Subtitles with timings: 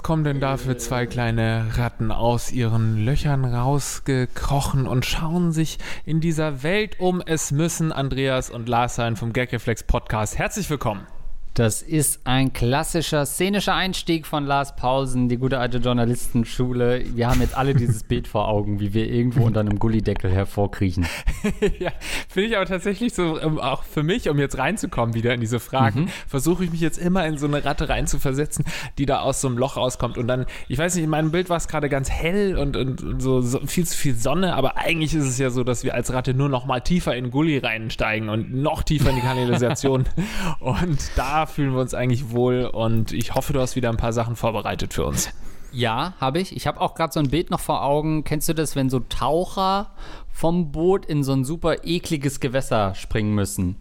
[0.00, 5.76] was kommen denn da für zwei kleine Ratten aus ihren Löchern rausgekrochen und schauen sich
[6.06, 7.20] in dieser Welt um?
[7.20, 10.38] Es müssen Andreas und Lars sein vom Gagreflex Podcast.
[10.38, 11.06] Herzlich willkommen.
[11.54, 17.04] Das ist ein klassischer szenischer Einstieg von Lars Pausen, die gute alte Journalistenschule.
[17.16, 21.06] Wir haben jetzt alle dieses Bild vor Augen, wie wir irgendwo unter einem Gullideckel hervorkriechen.
[21.80, 21.90] ja,
[22.28, 25.58] finde ich aber tatsächlich so, um, auch für mich, um jetzt reinzukommen wieder in diese
[25.58, 26.08] Fragen, mhm.
[26.28, 28.64] versuche ich mich jetzt immer in so eine Ratte reinzuversetzen,
[28.98, 30.18] die da aus so einem Loch rauskommt.
[30.18, 33.20] Und dann, ich weiß nicht, in meinem Bild war es gerade ganz hell und, und
[33.20, 36.12] so, so, viel zu viel Sonne, aber eigentlich ist es ja so, dass wir als
[36.12, 40.04] Ratte nur noch mal tiefer in Gully reinsteigen und noch tiefer in die Kanalisation.
[40.60, 44.12] und da fühlen wir uns eigentlich wohl und ich hoffe, du hast wieder ein paar
[44.12, 45.30] Sachen vorbereitet für uns.
[45.72, 46.56] Ja, habe ich.
[46.56, 48.24] Ich habe auch gerade so ein Bild noch vor Augen.
[48.24, 49.92] Kennst du das, wenn so Taucher
[50.32, 53.76] vom Boot in so ein super ekliges Gewässer springen müssen,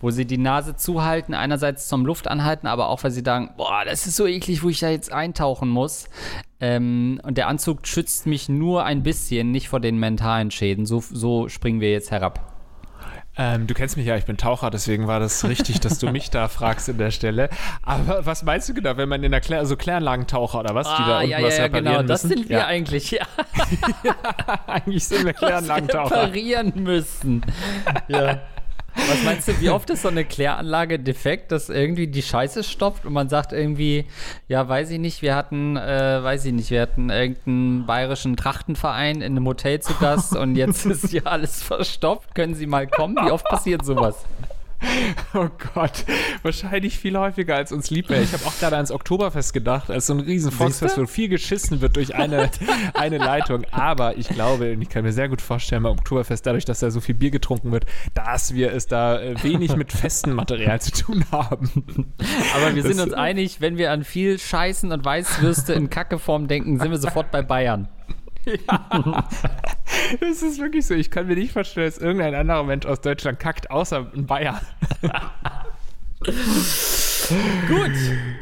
[0.00, 3.84] wo sie die Nase zuhalten, einerseits zum Luft anhalten, aber auch weil sie sagen, boah,
[3.84, 6.08] das ist so eklig, wo ich da jetzt eintauchen muss.
[6.60, 10.86] Ähm, und der Anzug schützt mich nur ein bisschen, nicht vor den mentalen Schäden.
[10.86, 12.53] So, so springen wir jetzt herab.
[13.36, 16.30] Ähm, du kennst mich ja, ich bin Taucher, deswegen war das richtig, dass du mich
[16.30, 17.48] da fragst in der Stelle.
[17.82, 20.96] Aber was meinst du genau, wenn man in der Klär, also Kläranlagentaucher oder was, ah,
[20.96, 22.08] die da unten ja, was ja, reparieren genau, müssen?
[22.08, 22.66] das sind wir ja.
[22.66, 23.26] eigentlich, ja.
[24.04, 24.14] ja.
[24.66, 26.14] Eigentlich sind wir Kläranlagentaucher.
[26.14, 27.44] reparieren müssen.
[28.08, 28.40] ja.
[28.96, 33.04] Was meinst du, wie oft ist so eine Kläranlage defekt, dass irgendwie die Scheiße stopft
[33.04, 34.06] und man sagt irgendwie,
[34.48, 39.16] ja, weiß ich nicht, wir hatten, äh, weiß ich nicht, wir hatten irgendeinen bayerischen Trachtenverein
[39.16, 42.34] in einem Hotel zu Gast und jetzt ist hier alles verstopft.
[42.34, 43.16] Können Sie mal kommen?
[43.16, 44.24] Wie oft passiert sowas?
[45.34, 46.04] Oh Gott,
[46.42, 48.22] wahrscheinlich viel häufiger als uns lieb wäre.
[48.22, 51.80] Ich habe auch gerade ans Oktoberfest gedacht, als so ein riesen Volksfest, wo viel geschissen
[51.80, 52.50] wird durch eine,
[52.94, 53.64] eine Leitung.
[53.70, 56.90] Aber ich glaube, und ich kann mir sehr gut vorstellen, beim Oktoberfest, dadurch, dass da
[56.90, 60.92] so viel Bier getrunken wird, dass wir es da äh, wenig mit festem Material zu
[60.92, 62.12] tun haben.
[62.54, 66.48] Aber wir das, sind uns einig, wenn wir an viel Scheißen und Weißwürste in Kackeform
[66.48, 67.88] denken, sind wir sofort bei Bayern.
[68.68, 69.28] Ja.
[70.20, 70.94] Das ist wirklich so.
[70.94, 74.60] Ich kann mir nicht vorstellen, dass irgendein anderer Mensch aus Deutschland kackt, außer ein Bayer.
[77.68, 77.92] Gut,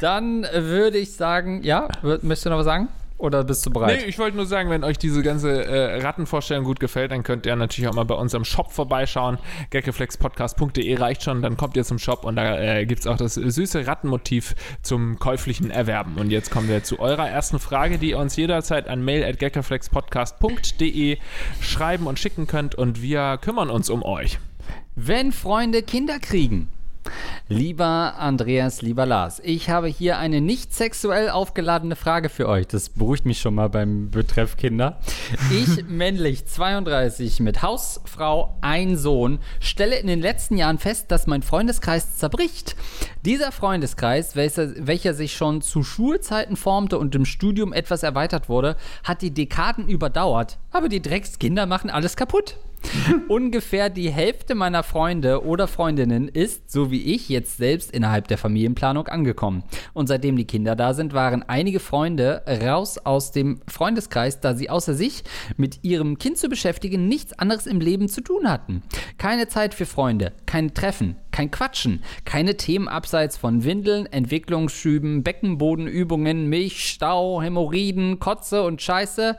[0.01, 2.89] dann würde ich sagen, ja, möchtest du noch was sagen?
[3.23, 4.01] Oder bist du bereit?
[4.01, 7.45] Nee, ich wollte nur sagen, wenn euch diese ganze äh, Rattenvorstellung gut gefällt, dann könnt
[7.45, 9.37] ihr natürlich auch mal bei unserem Shop vorbeischauen.
[9.69, 13.35] gagreflexpodcast.de reicht schon, dann kommt ihr zum Shop und da äh, gibt es auch das
[13.35, 16.17] süße Rattenmotiv zum käuflichen Erwerben.
[16.17, 19.39] Und jetzt kommen wir zu eurer ersten Frage, die ihr uns jederzeit an mail at
[21.61, 24.37] schreiben und schicken könnt und wir kümmern uns um euch.
[24.95, 26.67] Wenn Freunde Kinder kriegen,
[27.49, 32.67] Lieber Andreas, lieber Lars, ich habe hier eine nicht sexuell aufgeladene Frage für euch.
[32.67, 35.01] Das beruhigt mich schon mal beim Betreff Kinder.
[35.51, 41.27] Ich, männlich 32, mit Haus, Frau, ein Sohn, stelle in den letzten Jahren fest, dass
[41.27, 42.77] mein Freundeskreis zerbricht.
[43.25, 48.77] Dieser Freundeskreis, welcher, welcher sich schon zu Schulzeiten formte und im Studium etwas erweitert wurde,
[49.03, 50.59] hat die Dekaden überdauert.
[50.71, 52.55] Aber die Dreckskinder machen alles kaputt.
[53.27, 58.37] Ungefähr die Hälfte meiner Freunde oder Freundinnen ist, so wie ich, jetzt selbst innerhalb der
[58.37, 59.63] Familienplanung angekommen.
[59.93, 64.69] Und seitdem die Kinder da sind, waren einige Freunde raus aus dem Freundeskreis, da sie
[64.69, 65.23] außer sich
[65.57, 68.83] mit ihrem Kind zu beschäftigen nichts anderes im Leben zu tun hatten.
[69.17, 76.47] Keine Zeit für Freunde, kein Treffen, kein Quatschen, keine Themen abseits von Windeln, Entwicklungsschüben, Beckenbodenübungen,
[76.47, 79.35] Milchstau, Hämorrhoiden, Kotze und Scheiße.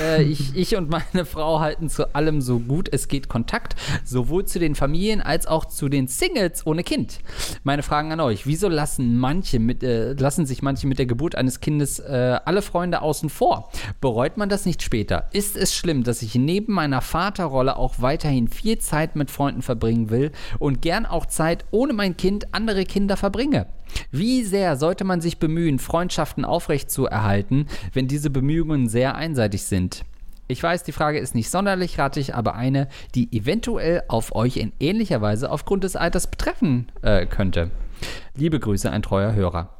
[0.00, 4.44] Äh, ich, ich und meine Frau halten zu allem so gut es geht Kontakt, sowohl
[4.44, 7.20] zu den Familien als auch zu den Singles ohne Kind.
[7.62, 11.34] Meine Fragen an euch: Wieso lassen manche mit, äh, lassen sich manche mit der Geburt
[11.34, 13.70] eines Kindes äh, alle Freunde außen vor?
[14.00, 15.28] Bereut man das nicht später?
[15.32, 20.10] Ist es schlimm, dass ich neben meiner Vaterrolle auch weiterhin viel Zeit mit Freunden verbringen
[20.10, 23.66] will und gern auch Zeit ohne mein Kind andere Kinder verbringe?
[24.10, 30.04] Wie sehr sollte man sich bemühen, Freundschaften aufrechtzuerhalten, wenn diese Bemühungen sehr einseitig sind?
[30.46, 34.72] Ich weiß, die Frage ist nicht sonderlich rattig, aber eine, die eventuell auf euch in
[34.78, 37.70] ähnlicher Weise aufgrund des Alters betreffen äh, könnte.
[38.34, 39.70] Liebe Grüße, ein treuer Hörer.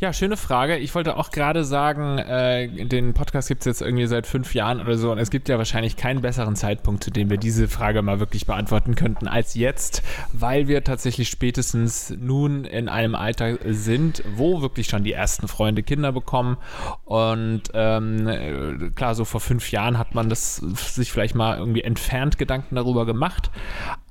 [0.00, 0.76] Ja, schöne Frage.
[0.76, 4.80] Ich wollte auch gerade sagen, äh, den Podcast gibt es jetzt irgendwie seit fünf Jahren
[4.80, 8.00] oder so und es gibt ja wahrscheinlich keinen besseren Zeitpunkt, zu dem wir diese Frage
[8.02, 14.22] mal wirklich beantworten könnten als jetzt, weil wir tatsächlich spätestens nun in einem Alter sind,
[14.36, 16.58] wo wirklich schon die ersten Freunde Kinder bekommen
[17.04, 22.38] und ähm, klar, so vor fünf Jahren hat man das sich vielleicht mal irgendwie entfernt
[22.38, 23.50] Gedanken darüber gemacht,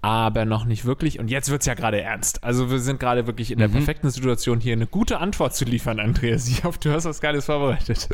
[0.07, 1.19] aber noch nicht wirklich.
[1.19, 2.41] Und jetzt wird es ja gerade ernst.
[2.41, 3.73] Also wir sind gerade wirklich in der mhm.
[3.73, 6.47] perfekten Situation, hier eine gute Antwort zu liefern, Andreas.
[6.47, 8.07] Ich hoffe, du hast was Geiles vorbereitet.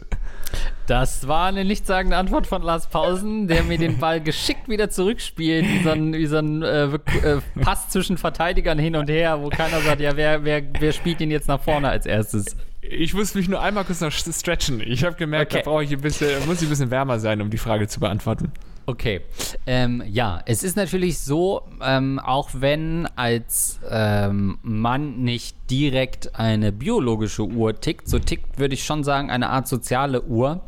[0.88, 5.68] Das war eine nichtssagende Antwort von Lars Pausen, der mir den Ball geschickt wieder zurückspielt,
[5.68, 9.50] wie so ein, wie so ein äh, äh, Pass zwischen Verteidigern hin und her, wo
[9.50, 12.58] keiner sagt, ja, wer, wer, wer spielt ihn jetzt nach vorne als erstes?
[12.82, 14.82] Ich muss mich nur einmal kurz noch stretchen.
[14.82, 15.64] Ich habe gemerkt, okay.
[15.64, 18.00] da brauche ich ein bisschen, muss ich ein bisschen wärmer sein, um die Frage zu
[18.00, 18.52] beantworten.
[18.86, 19.22] Okay.
[19.66, 26.74] Ähm, ja, es ist natürlich so, ähm, auch wenn als ähm, Mann nicht direkt eine
[26.74, 30.62] biologische Uhr tickt, so tickt, würde ich schon sagen, eine Art soziale Uhr.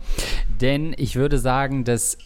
[0.61, 2.17] Denn ich würde sagen, dass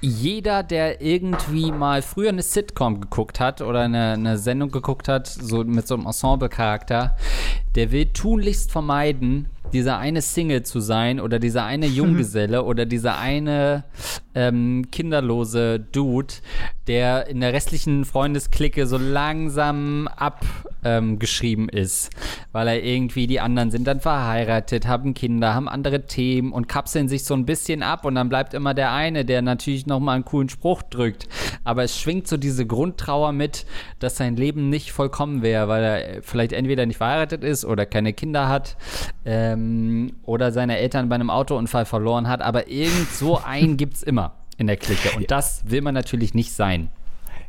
[0.00, 5.26] jeder, der irgendwie mal früher eine Sitcom geguckt hat oder eine, eine Sendung geguckt hat,
[5.26, 7.16] so mit so einem Ensemble-Charakter,
[7.74, 13.18] der will tunlichst vermeiden, dieser eine Single zu sein oder dieser eine Junggeselle oder dieser
[13.18, 13.84] eine
[14.34, 16.34] ähm, kinderlose Dude,
[16.86, 22.10] der in der restlichen Freundesklicke so langsam abgeschrieben ähm, ist,
[22.52, 27.08] weil er irgendwie die anderen sind dann verheiratet, haben Kinder, haben andere Themen und kapseln
[27.08, 30.12] sich so ein bisschen ab und dann bleibt immer der eine, der natürlich noch mal
[30.12, 31.28] einen coolen Spruch drückt,
[31.64, 33.66] aber es schwingt so diese Grundtrauer mit,
[33.98, 38.12] dass sein Leben nicht vollkommen wäre, weil er vielleicht entweder nicht verheiratet ist oder keine
[38.12, 38.76] Kinder hat
[39.26, 44.02] ähm, oder seine Eltern bei einem Autounfall verloren hat, aber irgend so einen gibt es
[44.02, 45.16] immer in der Clique.
[45.16, 46.88] Und das will man natürlich nicht sein.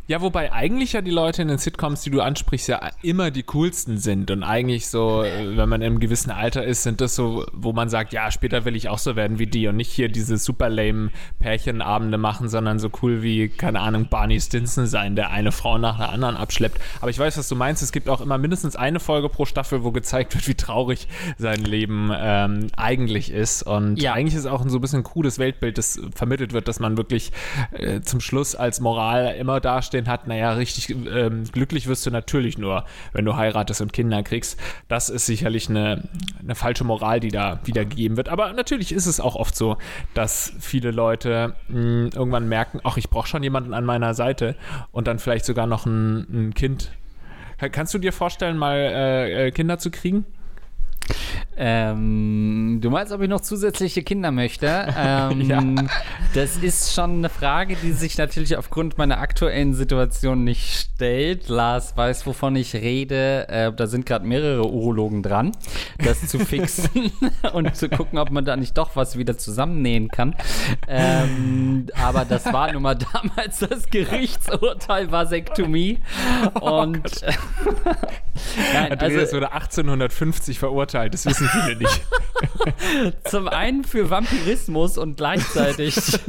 [0.07, 3.44] Ja, wobei eigentlich ja die Leute in den Sitcoms, die du ansprichst, ja immer die
[3.44, 4.31] coolsten sind.
[4.31, 7.74] Und eigentlich so, äh, wenn man in einem gewissen Alter ist, sind das so, wo
[7.74, 10.38] man sagt, ja, später will ich auch so werden wie die und nicht hier diese
[10.38, 11.09] super lame
[11.39, 16.00] Pärchenabende machen, sondern so cool wie, keine Ahnung, Barney Stinson sein, der eine Frau nach
[16.00, 16.80] einer anderen abschleppt.
[17.01, 17.83] Aber ich weiß, was du meinst.
[17.83, 21.65] Es gibt auch immer mindestens eine Folge pro Staffel, wo gezeigt wird, wie traurig sein
[21.65, 23.62] Leben ähm, eigentlich ist.
[23.63, 24.13] Und ja.
[24.13, 27.33] eigentlich ist auch ein so ein bisschen cooles Weltbild, das vermittelt wird, dass man wirklich
[27.74, 32.12] äh, zum Schluss als Moral immer dasteht dastehen hat, naja, richtig ähm, glücklich wirst du
[32.12, 34.60] natürlich nur, wenn du heiratest und Kinder kriegst.
[34.88, 36.08] Das ist sicherlich eine,
[36.42, 38.30] eine falsche Moral, die da wiedergegeben wird.
[38.30, 39.78] Aber natürlich ist es auch oft so,
[40.14, 44.56] dass viele Leute mh, hm, irgendwann merken, ach, ich brauche schon jemanden an meiner Seite
[44.92, 46.92] und dann vielleicht sogar noch ein, ein Kind.
[47.58, 50.26] Kannst du dir vorstellen, mal äh, äh Kinder zu kriegen?
[51.59, 54.68] Ähm, du meinst, ob ich noch zusätzliche Kinder möchte?
[55.00, 55.63] Ähm, ja.
[56.33, 61.50] Das ist schon eine Frage, die sich natürlich aufgrund meiner aktuellen Situation nicht stellt.
[61.50, 63.48] Lars weiß, wovon ich rede.
[63.48, 65.51] Äh, da sind gerade mehrere Urologen dran,
[66.04, 67.12] das zu fixen
[67.54, 70.36] und zu gucken, ob man da nicht doch was wieder zusammennähen kann.
[70.88, 76.00] Ähm, aber das war nun mal damals das Gerichtsurteil Vasektomie.
[76.59, 77.21] Oh und
[78.74, 81.13] Nein, also, es wurde 1850 verurteilt.
[81.13, 82.02] Das wissen viele nicht.
[83.26, 85.96] Zum einen für Vampirismus und gleichzeitig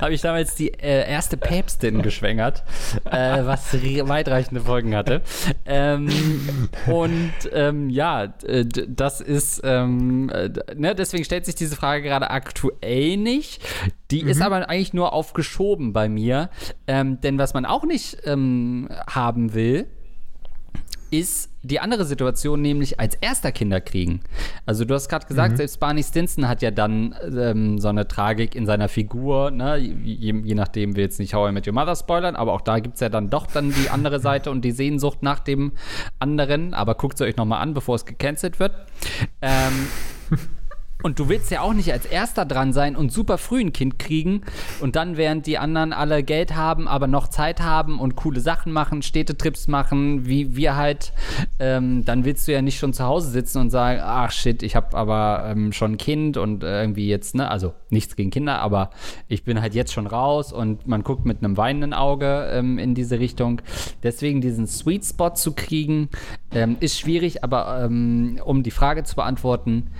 [0.00, 2.62] habe ich damals die äh, erste Päpstin geschwängert,
[3.04, 5.22] äh, was weitreichende Folgen hatte.
[5.64, 12.30] Ähm, und ähm, ja, das ist, ähm, äh, ne, deswegen stellt sich diese Frage gerade
[12.30, 13.62] aktuell nicht.
[14.10, 14.28] Die mhm.
[14.28, 16.50] ist aber eigentlich nur aufgeschoben bei mir.
[16.86, 19.86] Ähm, denn was man auch nicht ähm, haben will,
[21.10, 24.20] ist die andere Situation, nämlich als erster Kinder kriegen.
[24.66, 25.56] Also du hast gerade gesagt, mhm.
[25.58, 29.76] selbst Barney Stinson hat ja dann ähm, so eine Tragik in seiner Figur, ne?
[29.76, 32.78] je, je, nachdem wir jetzt nicht How I Met Your Mother spoilern, aber auch da
[32.78, 35.72] gibt es ja dann doch dann die andere Seite und die Sehnsucht nach dem
[36.18, 36.72] anderen.
[36.74, 38.72] Aber guckt es euch nochmal an, bevor es gecancelt wird.
[39.42, 39.88] Ähm,
[41.02, 43.98] Und du willst ja auch nicht als Erster dran sein und super früh ein Kind
[43.98, 44.42] kriegen
[44.80, 48.72] und dann, während die anderen alle Geld haben, aber noch Zeit haben und coole Sachen
[48.72, 51.12] machen, Städtetrips machen, wie wir halt,
[51.58, 54.76] ähm, dann willst du ja nicht schon zu Hause sitzen und sagen, ach shit, ich
[54.76, 58.90] habe aber ähm, schon ein Kind und irgendwie jetzt, ne, also nichts gegen Kinder, aber
[59.28, 62.94] ich bin halt jetzt schon raus und man guckt mit einem weinenden Auge ähm, in
[62.94, 63.62] diese Richtung.
[64.02, 66.08] Deswegen diesen Sweet Spot zu kriegen,
[66.52, 69.90] ähm, ist schwierig, aber ähm, um die Frage zu beantworten,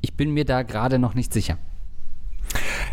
[0.00, 1.58] ich bin mir da gerade noch nicht sicher.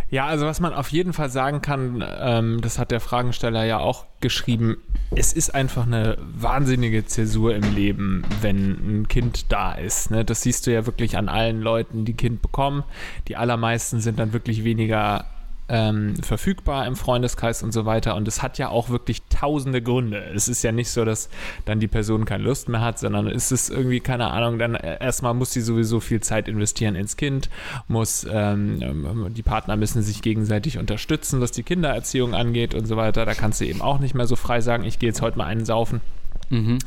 [0.10, 3.80] Ja, also was man auf jeden Fall sagen kann, ähm, das hat der Fragensteller ja
[3.80, 4.78] auch geschrieben,
[5.16, 10.12] es ist einfach eine wahnsinnige Zäsur im Leben, wenn ein Kind da ist.
[10.12, 10.24] Ne?
[10.24, 12.84] Das siehst du ja wirklich an allen Leuten, die Kind bekommen.
[13.28, 15.26] Die allermeisten sind dann wirklich weniger
[15.68, 18.16] ähm, verfügbar im Freundeskreis und so weiter.
[18.16, 20.24] Und es hat ja auch wirklich tausende Gründe.
[20.34, 21.30] Es ist ja nicht so, dass
[21.66, 25.34] dann die Person keine Lust mehr hat, sondern es ist irgendwie, keine Ahnung, dann erstmal
[25.34, 27.50] muss sie sowieso viel Zeit investieren ins Kind,
[27.88, 33.26] muss, ähm, die Partner müssen sich gegenseitig unterstützen, was die Kindererziehung angeht und so weiter.
[33.26, 35.46] Da kannst du eben auch nicht mehr so frei sagen, ich gehe jetzt heute mal
[35.46, 36.02] einen saufen.
[36.50, 36.78] Mhm.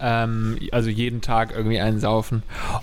[0.00, 2.42] Ähm, also jeden Tag irgendwie einen saufen.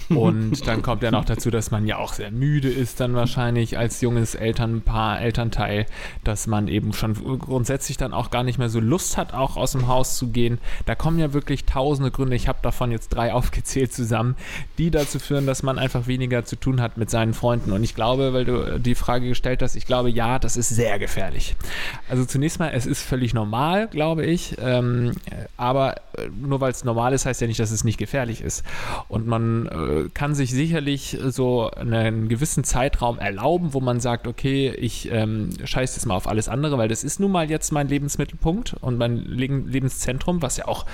[0.09, 3.77] Und dann kommt ja noch dazu, dass man ja auch sehr müde ist, dann wahrscheinlich
[3.77, 5.85] als junges Elternpaar, Elternteil,
[6.23, 9.73] dass man eben schon grundsätzlich dann auch gar nicht mehr so Lust hat, auch aus
[9.73, 10.59] dem Haus zu gehen.
[10.85, 12.35] Da kommen ja wirklich tausende Gründe.
[12.35, 14.35] Ich habe davon jetzt drei aufgezählt zusammen,
[14.77, 17.71] die dazu führen, dass man einfach weniger zu tun hat mit seinen Freunden.
[17.71, 20.99] Und ich glaube, weil du die Frage gestellt hast, ich glaube, ja, das ist sehr
[20.99, 21.55] gefährlich.
[22.09, 24.55] Also zunächst mal, es ist völlig normal, glaube ich.
[24.59, 25.13] Ähm,
[25.57, 25.95] aber
[26.29, 28.63] nur weil es normal ist, heißt ja nicht, dass es nicht gefährlich ist.
[29.07, 34.69] Und man äh, kann sich sicherlich so einen gewissen Zeitraum erlauben, wo man sagt, okay,
[34.69, 37.87] ich ähm, scheiße jetzt mal auf alles andere, weil das ist nun mal jetzt mein
[37.87, 40.85] Lebensmittelpunkt und mein Le Lebenszentrum, was ja auch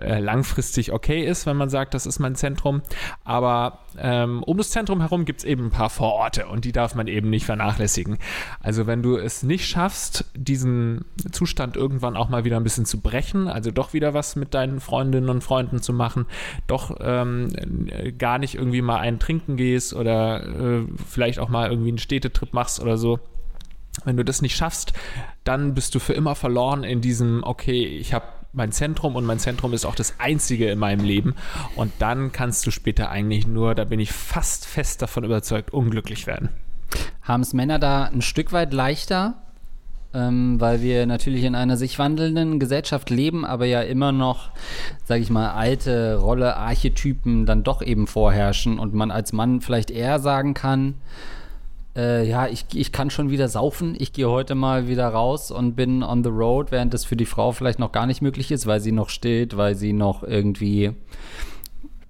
[0.00, 2.82] äh, langfristig okay ist, wenn man sagt, das ist mein Zentrum.
[3.24, 6.94] Aber ähm, um das Zentrum herum gibt es eben ein paar Vororte und die darf
[6.94, 8.18] man eben nicht vernachlässigen.
[8.60, 13.00] Also wenn du es nicht schaffst, diesen Zustand irgendwann auch mal wieder ein bisschen zu
[13.00, 16.26] brechen, also doch wieder was mit deinen Freundinnen und Freunden zu machen,
[16.66, 17.50] doch ähm,
[18.18, 22.52] gar nicht irgendwie mal einen trinken gehst oder äh, vielleicht auch mal irgendwie einen Städtetrip
[22.52, 23.20] machst oder so,
[24.04, 24.92] wenn du das nicht schaffst,
[25.44, 29.38] dann bist du für immer verloren in diesem, okay, ich habe mein Zentrum und mein
[29.38, 31.34] Zentrum ist auch das einzige in meinem Leben.
[31.74, 36.26] Und dann kannst du später eigentlich nur, da bin ich fast fest davon überzeugt, unglücklich
[36.26, 36.50] werden.
[37.22, 39.42] Haben es Männer da ein Stück weit leichter,
[40.14, 44.50] ähm, weil wir natürlich in einer sich wandelnden Gesellschaft leben, aber ja immer noch,
[45.04, 49.90] sage ich mal, alte Rolle, Archetypen dann doch eben vorherrschen und man als Mann vielleicht
[49.90, 50.94] eher sagen kann,
[51.96, 53.94] äh, ja, ich, ich kann schon wieder saufen.
[53.98, 57.26] Ich gehe heute mal wieder raus und bin on the road, während das für die
[57.26, 60.92] Frau vielleicht noch gar nicht möglich ist, weil sie noch steht, weil sie noch irgendwie,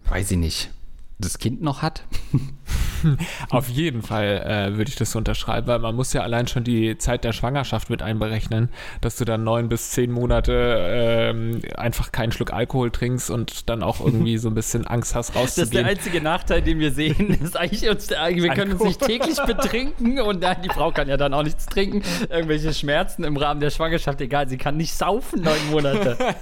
[0.08, 0.70] weiß ich nicht,
[1.18, 2.04] das Kind noch hat.
[3.50, 6.98] Auf jeden Fall äh, würde ich das unterschreiben, weil man muss ja allein schon die
[6.98, 8.68] Zeit der Schwangerschaft mit einberechnen,
[9.00, 13.82] dass du dann neun bis zehn Monate ähm, einfach keinen Schluck Alkohol trinkst und dann
[13.82, 15.54] auch irgendwie so ein bisschen Angst hast rauszugehen.
[15.56, 19.00] Das ist der einzige Nachteil, den wir sehen, ist eigentlich uns wir können uns nicht
[19.00, 22.02] täglich betrinken und dann, die Frau kann ja dann auch nichts trinken.
[22.28, 26.16] Irgendwelche Schmerzen im Rahmen der Schwangerschaft, egal, sie kann nicht saufen neun Monate.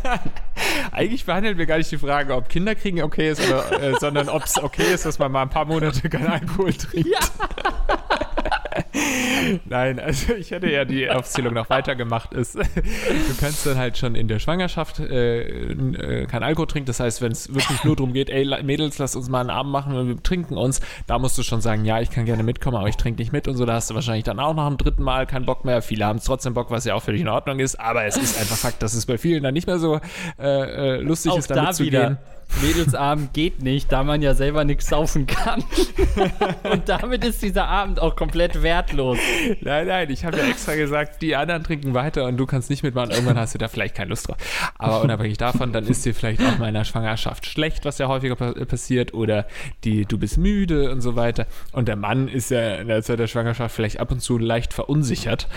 [0.92, 4.28] eigentlich behandeln wir gar nicht die Frage, ob Kinder kriegen okay ist, oder, äh, sondern
[4.28, 7.09] ob es okay ist, dass man mal ein paar Monate kein Alkohol Alkohol trinkt.
[7.09, 7.18] Ja.
[9.65, 12.35] Nein, also ich hätte ja die Aufzählung noch weitergemacht.
[12.35, 12.63] Ist, du
[13.41, 16.87] kannst dann halt schon in der Schwangerschaft äh, äh kein Alkohol trinken.
[16.87, 19.73] Das heißt, wenn es wirklich nur darum geht, ey Mädels, lass uns mal einen Abend
[19.73, 22.77] machen und wir trinken uns, da musst du schon sagen, ja, ich kann gerne mitkommen,
[22.77, 23.65] aber ich trinke nicht mit und so.
[23.65, 25.83] Da hast du wahrscheinlich dann auch noch am dritten Mal keinen Bock mehr.
[25.83, 27.81] Viele haben es trotzdem Bock, was ja auch völlig in Ordnung ist.
[27.81, 30.01] Aber es ist einfach Fakt, dass es bei vielen dann nicht mehr so
[30.39, 32.07] äh, äh lustig auch ist, damit da zu wieder.
[32.09, 32.19] gehen.
[32.61, 35.65] Mädelsabend geht nicht, da man ja selber nichts saufen kann.
[36.71, 39.19] Und damit ist dieser Abend auch komplett wertlos.
[39.61, 42.83] Nein, nein, ich habe ja extra gesagt, die anderen trinken weiter und du kannst nicht
[42.83, 43.11] mitmachen.
[43.11, 44.37] Irgendwann hast du da vielleicht keine Lust drauf.
[44.79, 48.09] Aber unabhängig davon, dann ist dir vielleicht auch mal in der Schwangerschaft schlecht, was ja
[48.09, 49.47] häufiger passiert, oder
[49.85, 51.47] die, du bist müde und so weiter.
[51.73, 54.75] Und der Mann ist ja in der Zeit der Schwangerschaft vielleicht ab und zu leicht
[54.75, 55.49] verunsichert.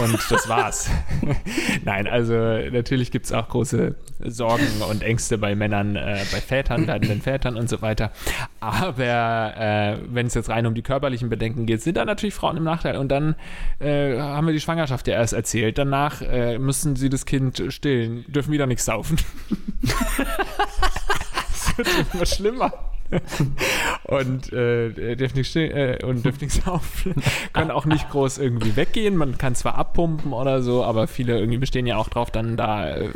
[0.00, 0.90] Und das war's.
[1.84, 6.86] nein, also natürlich gibt es auch große Sorgen und Ängste bei Männern, äh, bei Vätern,
[6.86, 8.12] werdenden Vätern und so weiter.
[8.60, 12.58] Aber äh, wenn es jetzt rein um die körperlichen Bedenken geht, sind da natürlich Frauen
[12.58, 12.98] im Nachteil.
[12.98, 13.34] Und dann
[13.78, 15.78] äh, haben wir die Schwangerschaft ja erst erzählt.
[15.78, 19.16] Danach äh, müssen sie das Kind stillen, dürfen wieder nichts saufen.
[19.82, 22.89] das wird immer schlimmer.
[24.04, 26.60] und äh, nicht äh, und nichts.
[27.52, 29.16] Können auch nicht groß irgendwie weggehen.
[29.16, 32.88] Man kann zwar abpumpen oder so, aber viele irgendwie bestehen ja auch drauf, dann da
[32.88, 33.10] äh,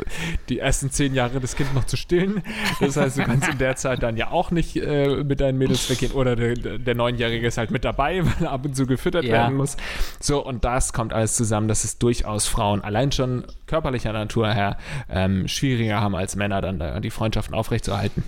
[0.49, 2.43] die ersten zehn Jahre das Kind noch zu stillen.
[2.79, 5.89] Das heißt, du kannst in der Zeit dann ja auch nicht äh, mit deinen Mädels
[5.89, 6.11] weggehen.
[6.11, 9.33] Oder der, der Neunjährige ist halt mit dabei, weil er ab und zu gefüttert ja.
[9.33, 9.77] werden muss.
[10.19, 14.77] So, und das kommt alles zusammen, dass es durchaus Frauen allein schon körperlicher Natur her
[15.09, 18.23] ähm, schwieriger haben als Männer, dann da die Freundschaften aufrechtzuerhalten.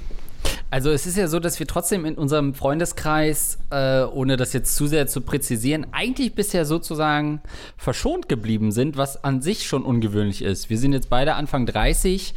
[0.69, 4.75] Also es ist ja so, dass wir trotzdem in unserem Freundeskreis, äh, ohne das jetzt
[4.75, 7.41] zu sehr zu präzisieren, eigentlich bisher sozusagen
[7.77, 10.69] verschont geblieben sind, was an sich schon ungewöhnlich ist.
[10.69, 12.33] Wir sind jetzt beide Anfang 30.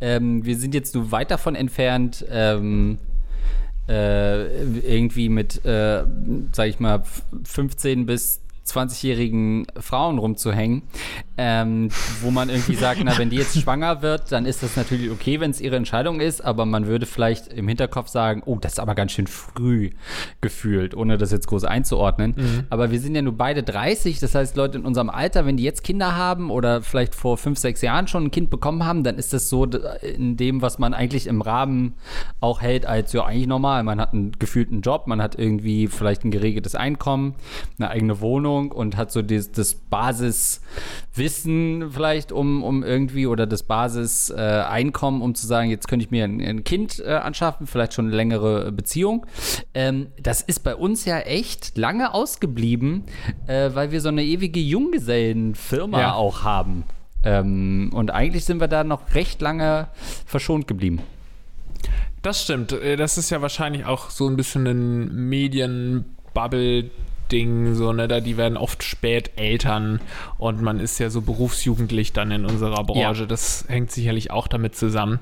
[0.00, 2.98] Ähm, wir sind jetzt nur weit davon entfernt, ähm,
[3.88, 6.04] äh, irgendwie mit, äh,
[6.52, 7.02] sag ich mal,
[7.44, 10.82] 15 bis 20-jährigen Frauen rumzuhängen,
[11.38, 11.88] ähm,
[12.20, 15.40] wo man irgendwie sagt, na, wenn die jetzt schwanger wird, dann ist das natürlich okay,
[15.40, 18.80] wenn es ihre Entscheidung ist, aber man würde vielleicht im Hinterkopf sagen, oh, das ist
[18.80, 19.90] aber ganz schön früh
[20.40, 22.34] gefühlt, ohne das jetzt groß einzuordnen.
[22.36, 22.64] Mhm.
[22.70, 25.64] Aber wir sind ja nur beide 30, das heißt, Leute in unserem Alter, wenn die
[25.64, 29.16] jetzt Kinder haben oder vielleicht vor fünf, sechs Jahren schon ein Kind bekommen haben, dann
[29.16, 31.94] ist das so in dem, was man eigentlich im Rahmen
[32.40, 33.82] auch hält, als ja eigentlich normal.
[33.82, 37.34] Man hat einen gefühlten Job, man hat irgendwie vielleicht ein geregeltes Einkommen,
[37.78, 43.46] eine eigene Wohnung Ahnung und hat so das, das Basiswissen vielleicht um, um irgendwie oder
[43.46, 47.66] das Basiseinkommen, äh, um zu sagen, jetzt könnte ich mir ein, ein Kind äh, anschaffen,
[47.66, 49.26] vielleicht schon eine längere Beziehung.
[49.74, 53.04] Ähm, das ist bei uns ja echt lange ausgeblieben,
[53.46, 56.14] äh, weil wir so eine ewige Junggesellenfirma ja.
[56.14, 56.84] auch haben.
[57.24, 59.88] Ähm, und eigentlich sind wir da noch recht lange
[60.26, 61.00] verschont geblieben.
[62.22, 62.72] Das stimmt.
[62.72, 66.90] Äh, das ist ja wahrscheinlich auch so ein bisschen ein Medienbubble
[67.32, 70.00] Ding, so, ne, da die werden oft spät Eltern
[70.38, 73.22] und man ist ja so berufsjugendlich dann in unserer Branche.
[73.22, 73.26] Ja.
[73.26, 75.20] Das hängt sicherlich auch damit zusammen.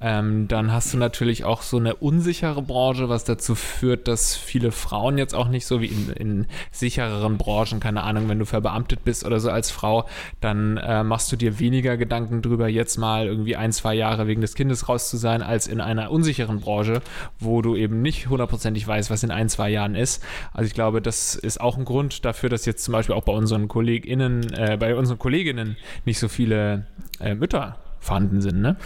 [0.00, 4.72] Ähm, dann hast du natürlich auch so eine unsichere Branche, was dazu führt, dass viele
[4.72, 9.04] Frauen jetzt auch nicht so wie in, in sichereren Branchen, keine Ahnung, wenn du verbeamtet
[9.04, 10.06] bist oder so als Frau,
[10.40, 14.40] dann äh, machst du dir weniger Gedanken drüber, jetzt mal irgendwie ein, zwei Jahre wegen
[14.40, 17.02] des Kindes raus zu sein, als in einer unsicheren Branche,
[17.38, 20.22] wo du eben nicht hundertprozentig weißt, was in ein, zwei Jahren ist.
[20.52, 23.32] Also ich glaube, das ist auch ein Grund dafür, dass jetzt zum Beispiel auch bei
[23.32, 26.86] unseren KollegInnen, äh, bei unseren Kolleginnen nicht so viele
[27.20, 28.60] äh, Mütter vorhanden sind.
[28.60, 28.76] Ne?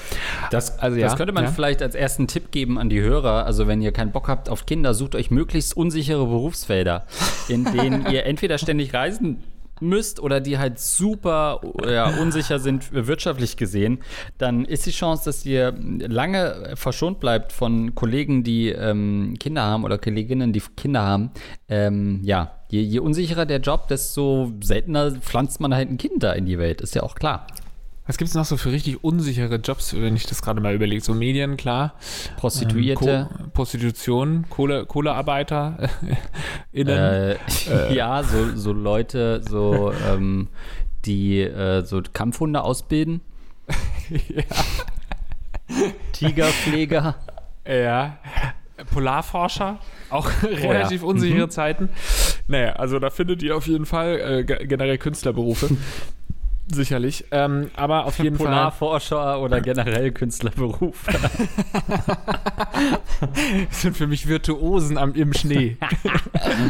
[0.50, 1.50] Das, also, das ja, könnte man ja.
[1.50, 3.46] vielleicht als ersten Tipp geben an die Hörer.
[3.46, 7.06] Also wenn ihr keinen Bock habt auf Kinder, sucht euch möglichst unsichere Berufsfelder,
[7.48, 9.42] in denen ihr entweder ständig reisen
[9.80, 13.98] müsst oder die halt super ja, unsicher sind wirtschaftlich gesehen,
[14.38, 19.84] dann ist die Chance, dass ihr lange verschont bleibt von Kollegen, die ähm, Kinder haben
[19.84, 21.30] oder Kolleginnen, die Kinder haben.
[21.68, 26.32] Ähm, ja, je, je unsicherer der Job, desto seltener pflanzt man halt ein Kind da
[26.32, 27.46] in die Welt, ist ja auch klar.
[28.06, 31.02] Was gibt es noch so für richtig unsichere Jobs, wenn ich das gerade mal überlege?
[31.02, 31.94] So Medien, klar.
[32.36, 33.28] Prostituierte.
[33.30, 35.90] Ähm, Prostitution, Kohle, Kohlearbeiter.
[36.72, 36.96] innen.
[36.96, 37.32] Äh,
[37.68, 37.94] äh.
[37.94, 40.48] Ja, so, so Leute, so, ähm,
[41.04, 43.22] die äh, so Kampfhunde ausbilden.
[44.28, 44.44] ja.
[46.12, 47.16] Tigerpfleger.
[47.66, 48.18] Ja.
[48.92, 51.10] Polarforscher, auch relativ oh ja.
[51.10, 51.50] unsichere mhm.
[51.50, 51.88] Zeiten.
[52.46, 55.70] Naja, also da findet ihr auf jeden Fall äh, generell Künstlerberufe.
[56.68, 57.24] Sicherlich.
[57.30, 59.38] Ähm, aber auf jeden Polarforscher Fall.
[59.38, 61.06] oder generell Künstlerberuf.
[63.70, 65.76] sind für mich Virtuosen am, im Schnee.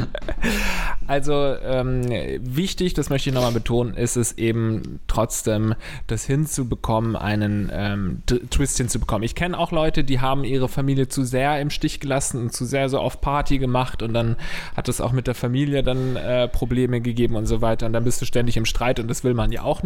[1.06, 2.02] also ähm,
[2.40, 5.74] wichtig, das möchte ich nochmal betonen, ist es eben trotzdem,
[6.08, 9.22] das hinzubekommen, einen ähm, Twist hinzubekommen.
[9.22, 12.66] Ich kenne auch Leute, die haben ihre Familie zu sehr im Stich gelassen und zu
[12.66, 14.36] sehr so auf Party gemacht und dann
[14.76, 18.04] hat es auch mit der Familie dann äh, Probleme gegeben und so weiter und dann
[18.04, 19.85] bist du ständig im Streit und das will man ja auch nicht.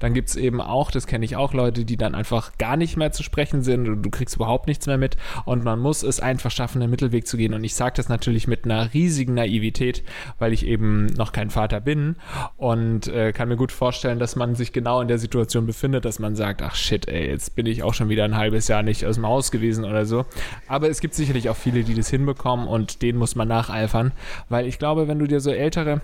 [0.00, 2.96] Dann gibt es eben auch, das kenne ich auch, Leute, die dann einfach gar nicht
[2.96, 6.20] mehr zu sprechen sind und du kriegst überhaupt nichts mehr mit und man muss es
[6.20, 7.54] einfach schaffen, einen Mittelweg zu gehen.
[7.54, 10.02] Und ich sage das natürlich mit einer riesigen Naivität,
[10.38, 12.16] weil ich eben noch kein Vater bin
[12.56, 16.18] und äh, kann mir gut vorstellen, dass man sich genau in der Situation befindet, dass
[16.18, 19.04] man sagt, ach shit, ey, jetzt bin ich auch schon wieder ein halbes Jahr nicht
[19.06, 20.26] aus dem Haus gewesen oder so.
[20.66, 24.12] Aber es gibt sicherlich auch viele, die das hinbekommen und denen muss man nacheifern,
[24.48, 26.00] weil ich glaube, wenn du dir so ältere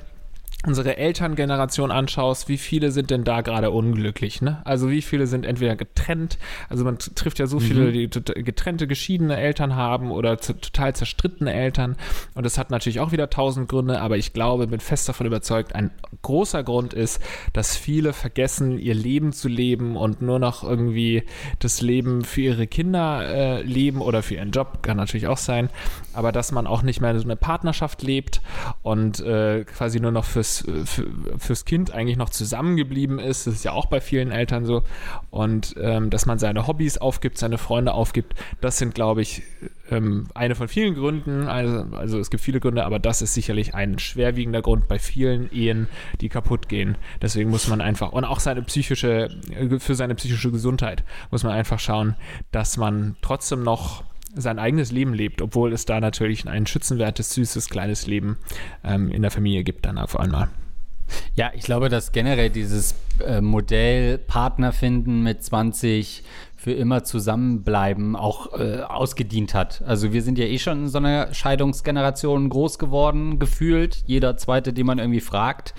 [0.67, 4.41] unsere Elterngeneration anschaust, wie viele sind denn da gerade unglücklich?
[4.41, 4.63] Ne?
[4.65, 7.93] Also wie viele sind entweder getrennt, also man trifft ja so viele, mhm.
[7.93, 8.11] die
[8.45, 11.97] getrennte, geschiedene Eltern haben oder total zerstrittene Eltern
[12.35, 15.75] und das hat natürlich auch wieder tausend Gründe, aber ich glaube, bin fest davon überzeugt,
[15.75, 15.91] ein
[16.23, 17.21] großer Grund ist,
[17.53, 21.25] dass viele vergessen, ihr Leben zu leben und nur noch irgendwie
[21.59, 25.69] das Leben für ihre Kinder äh, leben oder für ihren Job, kann natürlich auch sein,
[26.13, 28.41] aber dass man auch nicht mehr so eine Partnerschaft lebt
[28.83, 31.07] und äh, quasi nur noch fürs für,
[31.39, 33.47] fürs Kind eigentlich noch zusammengeblieben ist.
[33.47, 34.83] Das ist ja auch bei vielen Eltern so.
[35.31, 39.43] Und ähm, dass man seine Hobbys aufgibt, seine Freunde aufgibt, das sind, glaube ich,
[39.91, 41.49] ähm, eine von vielen Gründen.
[41.49, 45.51] Also, also es gibt viele Gründe, aber das ist sicherlich ein schwerwiegender Grund bei vielen
[45.53, 45.89] Ehen,
[46.21, 46.97] die kaputt gehen.
[47.21, 49.29] Deswegen muss man einfach, und auch seine psychische,
[49.79, 52.17] für seine psychische Gesundheit muss man einfach schauen,
[52.51, 57.69] dass man trotzdem noch sein eigenes Leben lebt, obwohl es da natürlich ein schützenwertes, süßes,
[57.69, 58.39] kleines Leben
[58.85, 60.49] ähm, in der Familie gibt dann auf einmal.
[61.35, 62.95] Ja, ich glaube, dass generell dieses
[63.25, 66.25] äh, Modell Partner finden mit 20,
[66.65, 69.83] für immer zusammenbleiben auch äh, ausgedient hat.
[69.87, 74.03] Also wir sind ja eh schon in so einer Scheidungsgeneration groß geworden, gefühlt.
[74.07, 75.75] Jeder zweite, den man irgendwie fragt.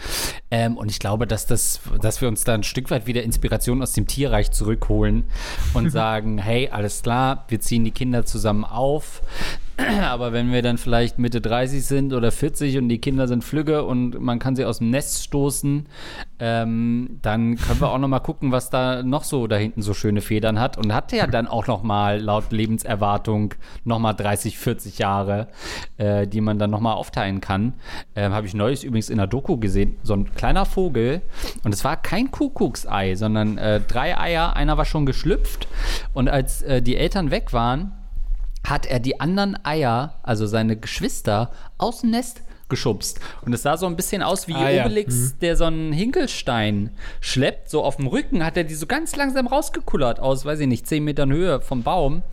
[0.55, 3.81] Ähm, und ich glaube, dass, das, dass wir uns da ein Stück weit wieder Inspiration
[3.81, 5.25] aus dem Tierreich zurückholen
[5.73, 9.21] und sagen, hey, alles klar, wir ziehen die Kinder zusammen auf.
[10.01, 13.83] Aber wenn wir dann vielleicht Mitte 30 sind oder 40 und die Kinder sind flügge
[13.83, 15.87] und man kann sie aus dem Nest stoßen,
[16.39, 19.93] ähm, dann können wir auch noch mal gucken, was da noch so da hinten so
[19.93, 20.77] schöne Federn hat.
[20.77, 25.47] Und hat ja dann auch noch mal laut Lebenserwartung noch mal 30, 40 Jahre,
[25.97, 27.73] äh, die man dann noch mal aufteilen kann.
[28.15, 29.97] Ähm, Habe ich neues übrigens in der Doku gesehen.
[30.03, 31.21] So ein kleiner Vogel.
[31.63, 34.55] Und es war kein Kuckucksei, sondern äh, drei Eier.
[34.55, 35.67] Einer war schon geschlüpft.
[36.13, 37.93] Und als äh, die Eltern weg waren,
[38.63, 43.19] hat er die anderen Eier, also seine Geschwister, aus dem Nest geschubst.
[43.45, 45.21] Und es sah so ein bisschen aus wie ah, Obelix, ja.
[45.21, 45.39] mhm.
[45.41, 47.69] der so einen Hinkelstein schleppt.
[47.69, 50.87] So auf dem Rücken hat er die so ganz langsam rausgekullert aus, weiß ich nicht,
[50.87, 52.23] 10 Metern Höhe vom Baum.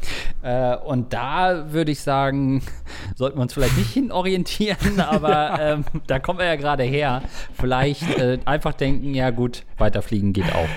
[0.42, 2.62] Äh, und da würde ich sagen,
[3.16, 7.23] sollten wir uns vielleicht nicht hin orientieren, aber ähm, da kommen wir ja gerade her.
[7.55, 10.68] Vielleicht äh, einfach denken, ja gut, weiterfliegen geht auch.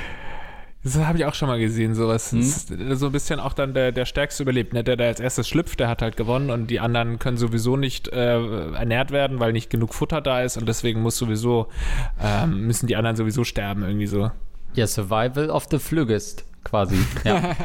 [0.85, 2.31] Das habe ich auch schon mal gesehen, sowas.
[2.31, 2.41] Hm?
[2.41, 4.83] Ist so ein bisschen auch dann der, der Stärkste überlebt, ne?
[4.83, 8.09] der, der als erstes schlüpft, der hat halt gewonnen und die anderen können sowieso nicht
[8.09, 11.69] äh, ernährt werden, weil nicht genug Futter da ist und deswegen muss sowieso,
[12.23, 14.29] ähm, müssen die anderen sowieso sterben, irgendwie so.
[14.75, 16.97] Ja, Survival of the Flüggest quasi.
[17.23, 17.55] Ja,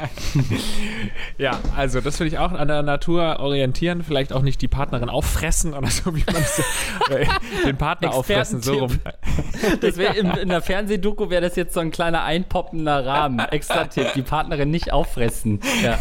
[1.38, 5.08] ja also das finde ich auch an der Natur orientieren, vielleicht auch nicht die Partnerin
[5.08, 6.62] auffressen oder so, wie man es
[7.10, 7.26] äh,
[7.66, 9.00] den Partner auffressen, so rum.
[9.80, 13.40] Das wäre in, in der Fernsehdoku wäre das jetzt so ein kleiner einpoppender Rahmen.
[13.40, 15.60] Extra Tipp, die Partnerin nicht auffressen.
[15.82, 15.98] Ja.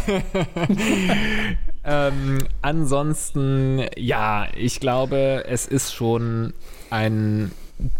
[1.84, 6.52] ähm, ansonsten, ja, ich glaube, es ist schon
[6.90, 7.50] ein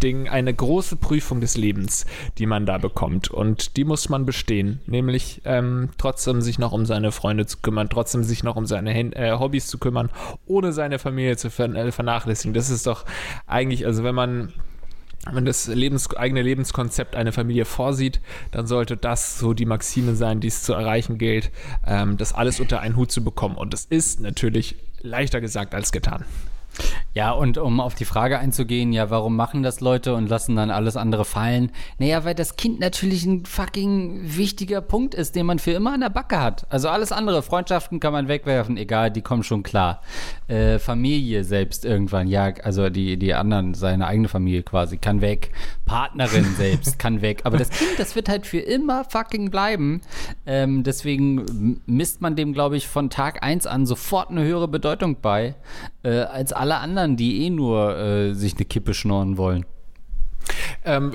[0.02, 2.06] Ding, eine große Prüfung des Lebens,
[2.38, 3.30] die man da bekommt.
[3.30, 4.80] Und die muss man bestehen.
[4.86, 8.98] Nämlich ähm, trotzdem sich noch um seine Freunde zu kümmern, trotzdem sich noch um seine
[9.16, 10.10] äh, Hobbys zu kümmern,
[10.46, 12.54] ohne seine Familie zu ver äh, vernachlässigen.
[12.54, 13.04] Das ist doch
[13.46, 14.52] eigentlich, also wenn man
[15.30, 18.20] wenn das Lebens, eigene Lebenskonzept eine Familie vorsieht,
[18.52, 21.50] dann sollte das so die Maxime sein, die es zu erreichen gilt,
[21.86, 23.56] ähm, das alles unter einen Hut zu bekommen.
[23.56, 26.24] Und das ist natürlich leichter gesagt als getan.
[27.14, 30.70] Ja, und um auf die Frage einzugehen, ja, warum machen das Leute und lassen dann
[30.70, 31.72] alles andere fallen?
[31.98, 36.00] Naja, weil das Kind natürlich ein fucking wichtiger Punkt ist, den man für immer an
[36.00, 36.66] der Backe hat.
[36.70, 40.02] Also alles andere, Freundschaften kann man wegwerfen, egal, die kommen schon klar.
[40.48, 45.50] Äh, Familie selbst irgendwann, ja, also die, die anderen, seine eigene Familie quasi, kann weg.
[45.84, 47.40] Partnerin selbst kann weg.
[47.44, 50.00] Aber das Kind, das wird halt für immer fucking bleiben.
[50.46, 55.16] Ähm, deswegen misst man dem, glaube ich, von Tag 1 an sofort eine höhere Bedeutung
[55.20, 55.54] bei,
[56.02, 59.66] äh, als alle anderen, die eh nur äh, sich eine Kippe schnorren wollen.
[60.84, 61.12] Ähm,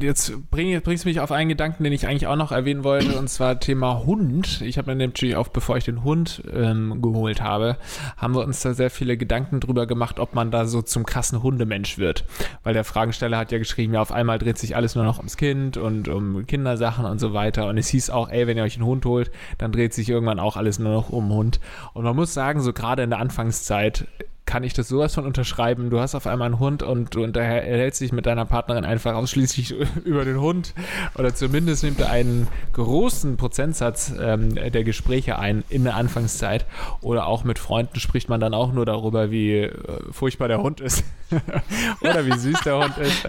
[0.00, 3.18] jetzt bring, bringst du mich auf einen Gedanken, den ich eigentlich auch noch erwähnen wollte,
[3.18, 4.60] und zwar Thema Hund.
[4.62, 7.76] Ich habe mir natürlich auch, bevor ich den Hund ähm, geholt habe,
[8.16, 11.42] haben wir uns da sehr viele Gedanken drüber gemacht, ob man da so zum krassen
[11.42, 12.24] Hundemensch wird.
[12.62, 15.36] Weil der Fragesteller hat ja geschrieben, ja, auf einmal dreht sich alles nur noch ums
[15.36, 17.68] Kind und um Kindersachen und so weiter.
[17.68, 20.38] Und es hieß auch, ey, wenn ihr euch einen Hund holt, dann dreht sich irgendwann
[20.38, 21.60] auch alles nur noch um Hund.
[21.94, 24.06] Und man muss sagen, so gerade in der Anfangszeit
[24.50, 25.90] kann ich das sowas von unterschreiben.
[25.90, 29.76] Du hast auf einmal einen Hund und du unterhältst dich mit deiner Partnerin einfach ausschließlich
[30.04, 30.74] über den Hund
[31.16, 36.66] oder zumindest nimmt er einen großen Prozentsatz ähm, der Gespräche ein in der Anfangszeit
[37.00, 39.72] oder auch mit Freunden spricht man dann auch nur darüber, wie äh,
[40.10, 41.04] furchtbar der Hund ist
[42.00, 43.24] oder wie süß der Hund ist.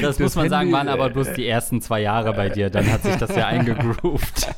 [0.00, 2.90] das muss man Handy, sagen, waren aber bloß die ersten zwei Jahre bei dir, dann
[2.90, 4.48] hat sich das ja eingegroovt.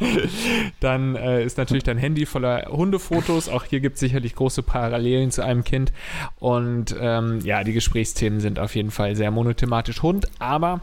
[0.80, 5.25] dann äh, ist natürlich dein Handy voller Hundefotos, auch hier gibt es sicherlich große Parallelen
[5.26, 5.92] Beziehung zu einem Kind.
[6.38, 10.80] Und ähm, ja, die Gesprächsthemen sind auf jeden Fall sehr monothematisch Hund, aber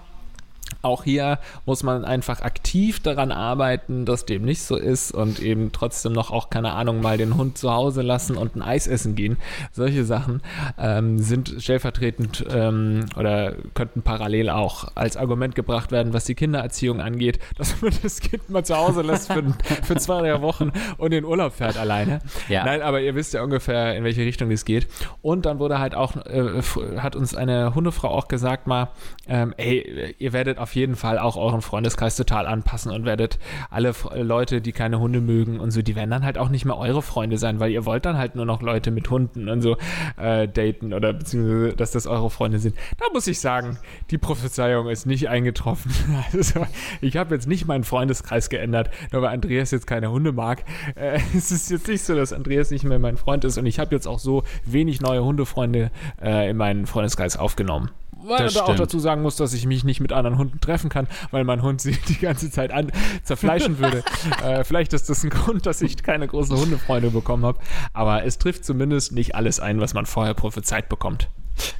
[0.81, 5.71] auch hier muss man einfach aktiv daran arbeiten, dass dem nicht so ist und eben
[5.71, 9.15] trotzdem noch auch, keine Ahnung, mal den Hund zu Hause lassen und ein Eis essen
[9.15, 9.38] gehen.
[9.71, 10.41] Solche Sachen
[10.77, 17.01] ähm, sind stellvertretend ähm, oder könnten parallel auch als Argument gebracht werden, was die Kindererziehung
[17.01, 19.43] angeht, dass man das Kind mal zu Hause lässt für,
[19.83, 22.21] für zwei, drei Wochen und in Urlaub fährt alleine.
[22.49, 22.65] Ja.
[22.65, 24.88] Nein, aber ihr wisst ja ungefähr, in welche Richtung es geht.
[25.21, 26.62] Und dann wurde halt auch, äh,
[26.97, 28.89] hat uns eine Hundefrau auch gesagt mal,
[29.27, 33.38] ähm, ey, ihr werdet auf jeden Fall auch euren Freundeskreis total anpassen und werdet
[33.69, 36.78] alle Leute, die keine Hunde mögen und so, die werden dann halt auch nicht mehr
[36.78, 39.78] eure Freunde sein, weil ihr wollt dann halt nur noch Leute mit Hunden und so
[40.17, 42.76] äh, daten oder beziehungsweise, dass das eure Freunde sind.
[42.97, 43.78] Da muss ich sagen,
[44.10, 45.91] die Prophezeiung ist nicht eingetroffen.
[46.34, 46.65] Also,
[47.02, 50.63] ich habe jetzt nicht meinen Freundeskreis geändert, nur weil Andreas jetzt keine Hunde mag.
[50.95, 53.80] Äh, es ist jetzt nicht so, dass Andreas nicht mehr mein Freund ist und ich
[53.80, 57.91] habe jetzt auch so wenig neue Hundefreunde äh, in meinen Freundeskreis aufgenommen.
[58.25, 61.07] Weil man auch dazu sagen muss, dass ich mich nicht mit anderen Hunden treffen kann,
[61.31, 62.91] weil mein Hund sie die ganze Zeit an,
[63.23, 64.03] zerfleischen würde.
[64.43, 67.59] äh, vielleicht ist das ein Grund, dass ich keine großen Hundefreunde bekommen habe.
[67.93, 71.29] Aber es trifft zumindest nicht alles ein, was man vorher prophezeit bekommt.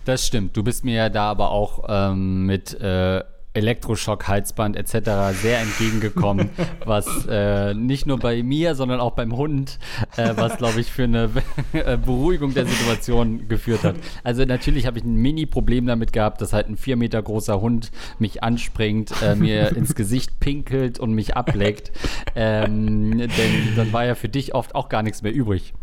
[0.06, 0.56] Das stimmt.
[0.56, 3.24] Du bist mir ja da aber auch ähm, mit äh,
[3.54, 5.40] Elektroschock-Halsband etc.
[5.42, 6.50] sehr entgegengekommen,
[6.86, 9.80] was äh, nicht nur bei mir, sondern auch beim Hund,
[10.18, 11.30] äh, was glaube ich für eine
[11.74, 13.96] äh, Beruhigung der Situation geführt hat.
[14.24, 17.92] Also natürlich habe ich ein Mini-Problem damit gehabt, dass halt ein vier Meter großer Hund
[18.20, 21.92] mich anspringt, äh, mir ins Gesicht pinkelt und mich ableckt.
[22.36, 25.74] Ähm, denn dann war ja für dich oft auch gar nichts mehr übrig.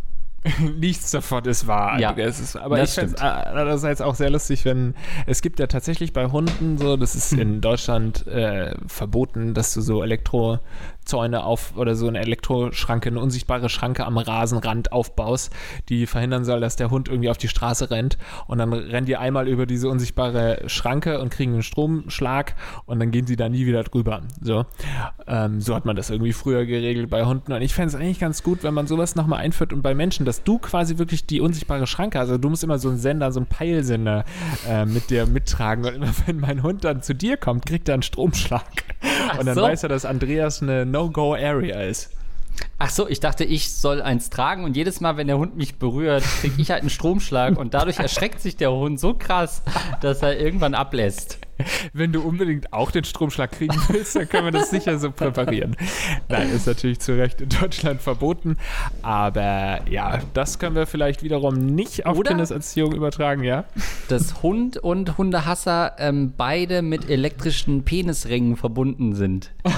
[0.79, 2.01] Nichts davon ist wahr.
[2.01, 4.95] Ja, ist, aber ich finde es andererseits auch sehr lustig, wenn
[5.27, 9.83] es gibt ja tatsächlich bei Hunden so, das ist in Deutschland äh, verboten, dass du
[9.83, 10.59] so Elektro
[11.05, 15.53] Zäune auf oder so eine Elektroschranke, eine unsichtbare Schranke am Rasenrand aufbaust,
[15.89, 18.19] die verhindern soll, dass der Hund irgendwie auf die Straße rennt.
[18.47, 22.55] Und dann rennen die einmal über diese unsichtbare Schranke und kriegen einen Stromschlag
[22.87, 24.23] und dann gehen sie da nie wieder drüber.
[24.41, 24.67] So,
[25.27, 27.53] ähm, so hat man das irgendwie früher geregelt bei Hunden.
[27.53, 30.27] Und ich fände es eigentlich ganz gut, wenn man sowas nochmal einführt und bei Menschen,
[30.27, 33.41] dass du quasi wirklich die unsichtbare Schranke, also du musst immer so einen Sender, so
[33.41, 34.25] einen Peilsender
[34.69, 35.85] äh, mit dir mittragen.
[35.85, 38.85] Und immer wenn mein Hund dann zu dir kommt, kriegt er einen Stromschlag.
[39.39, 39.63] Und dann so.
[39.63, 42.11] weiß er, dass Andreas eine No-Go-Area ist.
[42.79, 45.77] Ach so, ich dachte, ich soll eins tragen und jedes Mal, wenn der Hund mich
[45.77, 49.63] berührt, kriege ich halt einen Stromschlag und dadurch erschreckt sich der Hund so krass,
[50.01, 51.39] dass er irgendwann ablässt.
[51.93, 55.77] Wenn du unbedingt auch den Stromschlag kriegen willst, dann können wir das sicher so präparieren.
[56.29, 58.57] Nein, ist natürlich zu Recht in Deutschland verboten.
[59.03, 62.31] Aber ja, das können wir vielleicht wiederum nicht auf Oder?
[62.31, 63.65] Kindeserziehung übertragen, ja?
[64.09, 69.51] Dass Hund und Hundehasser ähm, beide mit elektrischen Penisringen verbunden sind.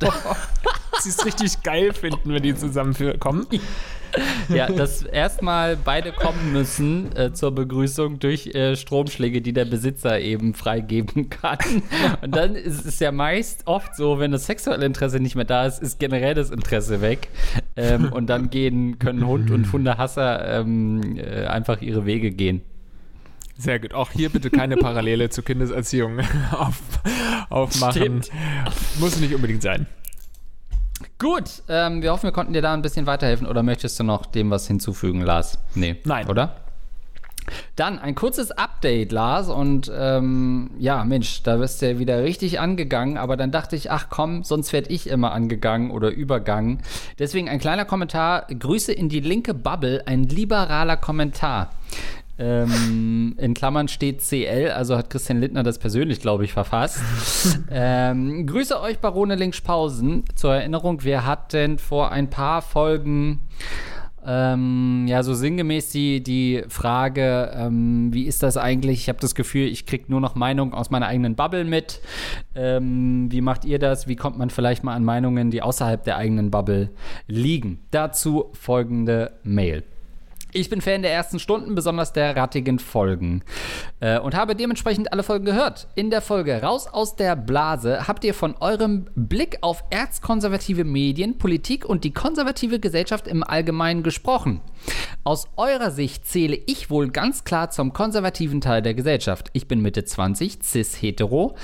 [1.00, 3.46] Sie es richtig geil finden, wenn die zusammenkommen.
[4.48, 10.20] Ja, dass erstmal beide kommen müssen äh, zur Begrüßung durch äh, Stromschläge, die der Besitzer
[10.20, 11.58] eben freigeben kann.
[12.22, 15.66] Und dann ist es ja meist oft so, wenn das sexuelle Interesse nicht mehr da
[15.66, 17.28] ist, ist generell das Interesse weg.
[17.76, 22.62] Ähm, und dann gehen, können Hund und Hundehasser ähm, äh, einfach ihre Wege gehen.
[23.56, 23.94] Sehr gut.
[23.94, 26.20] Auch hier bitte keine Parallele zur Kindeserziehung
[26.52, 26.80] auf,
[27.50, 28.22] aufmachen.
[28.22, 28.30] Stimmt.
[28.98, 29.86] Muss nicht unbedingt sein.
[31.18, 33.46] Gut, ähm, wir hoffen, wir konnten dir da ein bisschen weiterhelfen.
[33.46, 35.58] Oder möchtest du noch dem was hinzufügen, Lars?
[35.74, 35.96] Nee.
[36.04, 36.28] Nein.
[36.28, 36.56] Oder?
[37.76, 39.48] Dann ein kurzes Update, Lars.
[39.48, 43.16] Und ähm, ja, Mensch, da wirst du ja wieder richtig angegangen.
[43.18, 46.82] Aber dann dachte ich, ach komm, sonst werde ich immer angegangen oder übergangen.
[47.18, 48.46] Deswegen ein kleiner Kommentar.
[48.46, 50.02] Grüße in die linke Bubble.
[50.06, 51.70] Ein liberaler Kommentar.
[52.38, 57.00] Ähm, in Klammern steht CL, also hat Christian Lindner das persönlich, glaube ich, verfasst.
[57.70, 60.24] ähm, grüße euch, Barone Linkspausen.
[60.34, 63.40] Zur Erinnerung, wir hatten vor ein paar Folgen
[64.26, 69.00] ähm, ja, so sinngemäß die, die Frage, ähm, wie ist das eigentlich?
[69.00, 72.00] Ich habe das Gefühl, ich kriege nur noch Meinungen aus meiner eigenen Bubble mit.
[72.54, 74.08] Ähm, wie macht ihr das?
[74.08, 76.90] Wie kommt man vielleicht mal an Meinungen, die außerhalb der eigenen Bubble
[77.26, 77.80] liegen?
[77.90, 79.84] Dazu folgende Mail.
[80.56, 83.42] Ich bin Fan der ersten Stunden, besonders der rattigen Folgen.
[83.98, 85.88] Äh, und habe dementsprechend alle Folgen gehört.
[85.96, 91.38] In der Folge Raus aus der Blase habt ihr von eurem Blick auf erzkonservative Medien,
[91.38, 94.60] Politik und die konservative Gesellschaft im Allgemeinen gesprochen.
[95.24, 99.50] Aus eurer Sicht zähle ich wohl ganz klar zum konservativen Teil der Gesellschaft.
[99.54, 101.56] Ich bin Mitte 20, cis-hetero,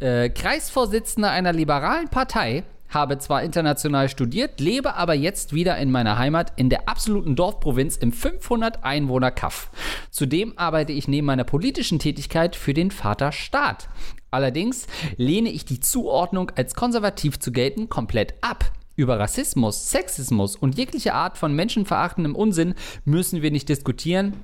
[0.00, 2.64] äh, Kreisvorsitzender einer liberalen Partei,
[2.94, 7.96] habe zwar international studiert, lebe aber jetzt wieder in meiner Heimat in der absoluten Dorfprovinz
[7.96, 9.70] im 500 Einwohner Kaff.
[10.10, 13.88] Zudem arbeite ich neben meiner politischen Tätigkeit für den Vater Staat.
[14.30, 18.72] Allerdings lehne ich die Zuordnung als konservativ zu gelten komplett ab.
[18.96, 24.34] Über Rassismus, Sexismus und jegliche Art von menschenverachtendem Unsinn müssen wir nicht diskutieren.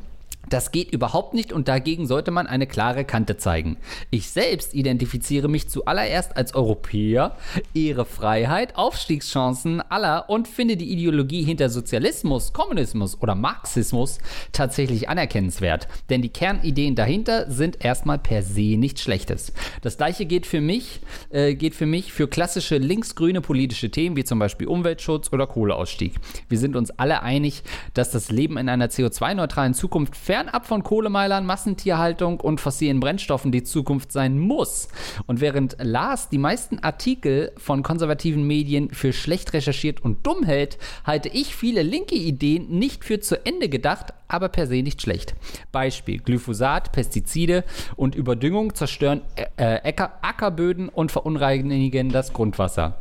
[0.49, 3.77] Das geht überhaupt nicht und dagegen sollte man eine klare Kante zeigen.
[4.11, 7.37] Ich selbst identifiziere mich zuallererst als Europäer,
[7.75, 14.19] ehre Freiheit, Aufstiegschancen aller und finde die Ideologie hinter Sozialismus, Kommunismus oder Marxismus
[14.51, 15.87] tatsächlich anerkennenswert.
[16.09, 19.53] Denn die Kernideen dahinter sind erstmal per se nichts Schlechtes.
[19.83, 21.01] Das gleiche geht für mich,
[21.31, 26.15] äh, geht für mich für klassische linksgrüne politische Themen wie zum Beispiel Umweltschutz oder Kohleausstieg.
[26.49, 27.63] Wir sind uns alle einig,
[27.95, 33.65] dass das Leben in einer CO2-neutralen Zukunft fernab von Kohlemeilern, Massentierhaltung und fossilen Brennstoffen die
[33.65, 34.87] Zukunft sein muss.
[35.27, 40.79] Und während Lars die meisten Artikel von konservativen Medien für schlecht recherchiert und dumm hält,
[41.03, 45.35] halte ich viele linke Ideen nicht für zu Ende gedacht, aber per se nicht schlecht.
[45.73, 47.65] Beispiel: Glyphosat, Pestizide
[47.97, 49.23] und Überdüngung zerstören
[49.57, 52.95] äh, Äcker, Ackerböden und verunreinigen das Grundwasser.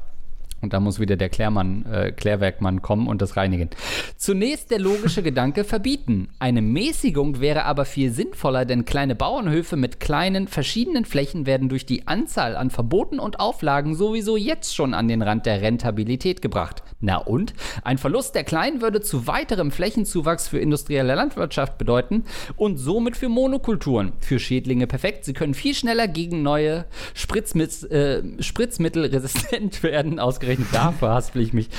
[0.62, 3.70] Und da muss wieder der Klärmann, äh, Klärwerkmann kommen und das reinigen.
[4.18, 6.30] Zunächst der logische Gedanke verbieten.
[6.40, 11.86] Eine Mäßigung wäre aber viel sinnvoller, denn kleine Bauernhöfe mit kleinen, verschiedenen Flächen werden durch
[11.86, 16.84] die Anzahl an Verboten und Auflagen sowieso jetzt schon an den Rand der Rentabilität gebracht.
[17.00, 17.54] Na und?
[17.84, 22.26] Ein Verlust der Kleinen würde zu weiterem Flächenzuwachs für industrielle Landwirtschaft bedeuten
[22.58, 24.12] und somit für Monokulturen.
[24.20, 25.24] Für Schädlinge perfekt.
[25.24, 30.20] Sie können viel schneller gegen neue Spritzmitz, äh, Spritzmittel resistent werden.
[30.20, 31.70] Ausgerechnet dafür haspel ich mich.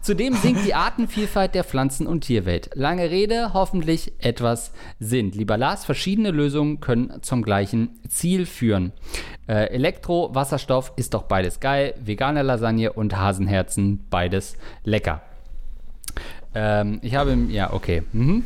[0.00, 2.70] Zudem sinkt die Artenvielfalt der Pflanzen- und Tierwelt.
[2.74, 5.30] Lange Rede, hoffentlich etwas Sinn.
[5.32, 8.92] Lieber Lars, verschiedene Lösungen können zum gleichen Ziel führen.
[9.46, 11.94] Äh, Elektro, Wasserstoff ist doch beides geil.
[12.04, 15.22] Vegane Lasagne und Hasenherzen, beides lecker.
[16.54, 18.02] Ähm, ich habe, ja, okay.
[18.12, 18.44] Mhm.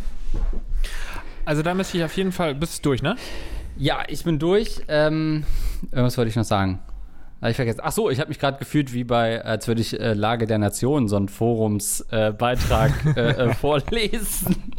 [1.44, 3.16] Also da müsste ich auf jeden Fall, bist du durch, ne?
[3.78, 4.80] Ja, ich bin durch.
[4.88, 5.44] Ähm,
[5.92, 6.80] irgendwas wollte ich noch sagen.
[7.40, 7.80] Habe ich vergessen.
[7.82, 10.56] Ach so, ich habe mich gerade gefühlt wie bei, als würde ich äh, Lage der
[10.56, 14.72] Nation so einen Forumsbeitrag äh, äh, vorlesen.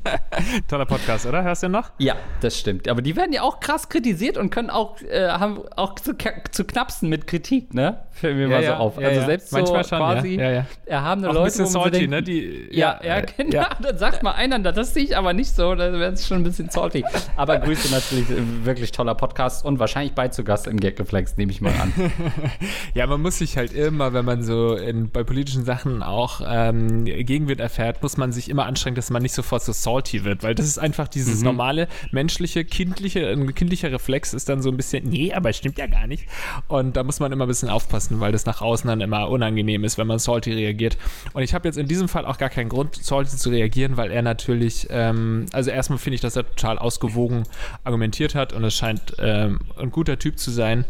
[0.67, 1.43] Toller Podcast, oder?
[1.43, 1.91] Hörst du noch?
[1.99, 2.87] Ja, das stimmt.
[2.87, 6.15] Aber die werden ja auch krass kritisiert und können auch, äh, haben auch zu,
[6.51, 8.01] zu knapsen mit Kritik, ne?
[8.09, 8.99] Fällt mir Ja, mal ja, so auf.
[8.99, 9.25] ja, also ja.
[9.27, 10.65] selbst Manchmal so schon, quasi ja, ja, ja.
[10.87, 12.23] erhabene Auch ein Leute, bisschen man so salty, denkt, ne?
[12.23, 13.51] Die, ja, ja, genau.
[13.51, 13.69] ja.
[13.81, 15.75] Dann sagt mal einer, das sehe ich aber nicht so.
[15.75, 17.05] Da wäre es schon ein bisschen salty.
[17.35, 21.51] Aber Grüße natürlich, äh, wirklich toller Podcast und wahrscheinlich bald zu Gast im Gagreflex, nehme
[21.51, 21.93] ich mal an.
[22.93, 27.05] ja, man muss sich halt immer, wenn man so in, bei politischen Sachen auch ähm,
[27.05, 30.55] Gegenwind erfährt, muss man sich immer anstrengen, dass man nicht sofort so salty wird, weil
[30.55, 31.45] das ist einfach dieses mhm.
[31.45, 35.77] normale, menschliche, kindliche, ein kindlicher Reflex ist dann so ein bisschen, nee, aber es stimmt
[35.77, 36.25] ja gar nicht.
[36.67, 39.83] Und da muss man immer ein bisschen aufpassen, weil das nach außen dann immer unangenehm
[39.83, 40.97] ist, wenn man salty reagiert.
[41.33, 44.11] Und ich habe jetzt in diesem Fall auch gar keinen Grund, salty zu reagieren, weil
[44.11, 47.43] er natürlich, ähm, also erstmal finde ich, dass er total ausgewogen
[47.83, 50.85] argumentiert hat und es scheint ähm, ein guter Typ zu sein.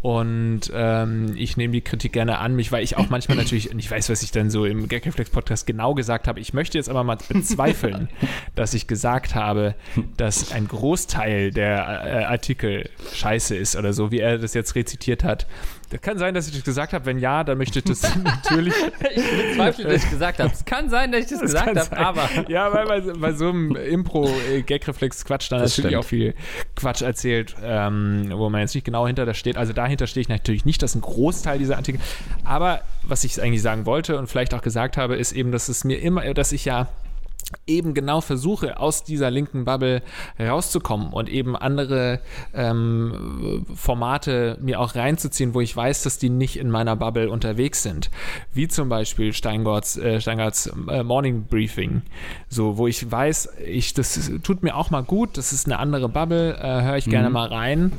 [0.00, 3.90] Und ähm, ich nehme die Kritik gerne an mich, weil ich auch manchmal natürlich, ich
[3.90, 6.40] weiß, was ich dann so im Gagreflex-Podcast genau gesagt habe.
[6.40, 8.08] Ich möchte jetzt aber mal bezweifeln,
[8.54, 9.74] dass ich gesagt habe,
[10.16, 15.24] dass ein Großteil der äh, Artikel scheiße ist oder so, wie er das jetzt rezitiert
[15.24, 15.46] hat.
[15.92, 17.04] Das kann sein, dass ich das gesagt habe.
[17.04, 18.72] Wenn ja, dann möchte ich das natürlich.
[19.14, 20.50] ich bezweifle, dass ich gesagt habe.
[20.50, 22.28] Es kann sein, dass ich das, das gesagt habe, aber.
[22.48, 26.04] Ja, weil bei, bei so einem Impro-Gag-Reflex-Quatsch dann das natürlich stimmt.
[26.04, 26.34] auch viel
[26.76, 29.58] Quatsch erzählt, ähm, wo man jetzt nicht genau hinter das steht.
[29.58, 32.00] Also dahinter stehe ich natürlich nicht, dass ein Großteil dieser Artikel.
[32.42, 35.84] Aber was ich eigentlich sagen wollte und vielleicht auch gesagt habe, ist eben, dass es
[35.84, 36.88] mir immer, dass ich ja
[37.66, 40.02] eben genau versuche, aus dieser linken Bubble
[40.38, 42.20] rauszukommen und eben andere
[42.54, 47.82] ähm, Formate mir auch reinzuziehen, wo ich weiß, dass die nicht in meiner Bubble unterwegs
[47.82, 48.10] sind.
[48.52, 52.02] Wie zum Beispiel Steingarts, äh, Steingarts äh, Morning Briefing.
[52.48, 56.08] So, wo ich weiß, ich, das tut mir auch mal gut, das ist eine andere
[56.08, 57.34] Bubble, äh, höre ich gerne mhm.
[57.34, 57.92] mal rein.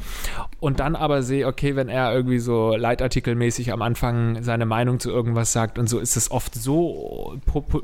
[0.59, 5.09] Und dann aber sehe, okay, wenn er irgendwie so leitartikelmäßig am Anfang seine Meinung zu
[5.09, 7.37] irgendwas sagt und so, ist es oft so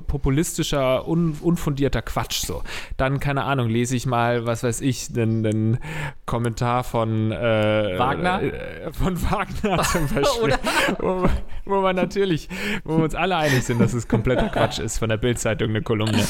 [0.08, 2.63] populistischer, un, un unfundierter Quatsch so.
[2.98, 5.78] Dann, keine Ahnung, lese ich mal, was weiß ich, einen,
[6.26, 8.41] Kommentar von äh, Wagner?
[8.41, 10.56] Äh, von Wagner zum Beispiel.
[11.00, 11.28] wo,
[11.65, 12.48] wo, man natürlich,
[12.84, 15.82] wo wir uns alle einig sind, dass es kompletter Quatsch ist, von der Bildzeitung eine
[15.82, 16.24] Kolumne.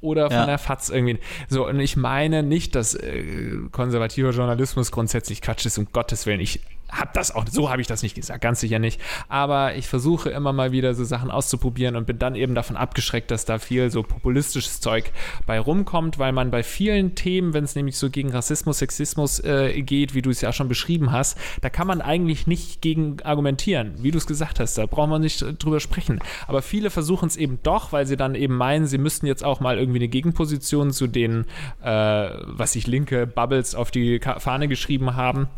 [0.00, 0.46] Oder von ja.
[0.46, 1.18] der FAZ irgendwie.
[1.48, 3.24] So, und ich meine nicht, dass äh,
[3.70, 6.40] konservativer Journalismus grundsätzlich Quatsch ist, um Gottes Willen.
[6.40, 6.60] Ich
[6.94, 9.00] habe das auch, so habe ich das nicht gesagt, ganz sicher nicht.
[9.28, 13.30] Aber ich versuche immer mal wieder so Sachen auszuprobieren und bin dann eben davon abgeschreckt,
[13.30, 15.12] dass da viel so populistisches Zeug
[15.46, 19.82] bei rumkommt, weil man bei vielen Themen, wenn es nämlich so gegen Rassismus, Sexismus äh,
[19.82, 23.94] geht, wie du es ja schon beschrieben hast, da kann man eigentlich nicht gegen argumentieren,
[23.98, 26.20] wie du es gesagt hast, da brauchen wir nicht drüber sprechen.
[26.46, 29.60] Aber viele versuchen es eben doch, weil sie dann eben meinen, sie müssten jetzt auch
[29.60, 31.46] mal irgendwie eine Gegenposition zu den,
[31.82, 35.48] äh, was sich linke Bubbles auf die Fahne geschrieben haben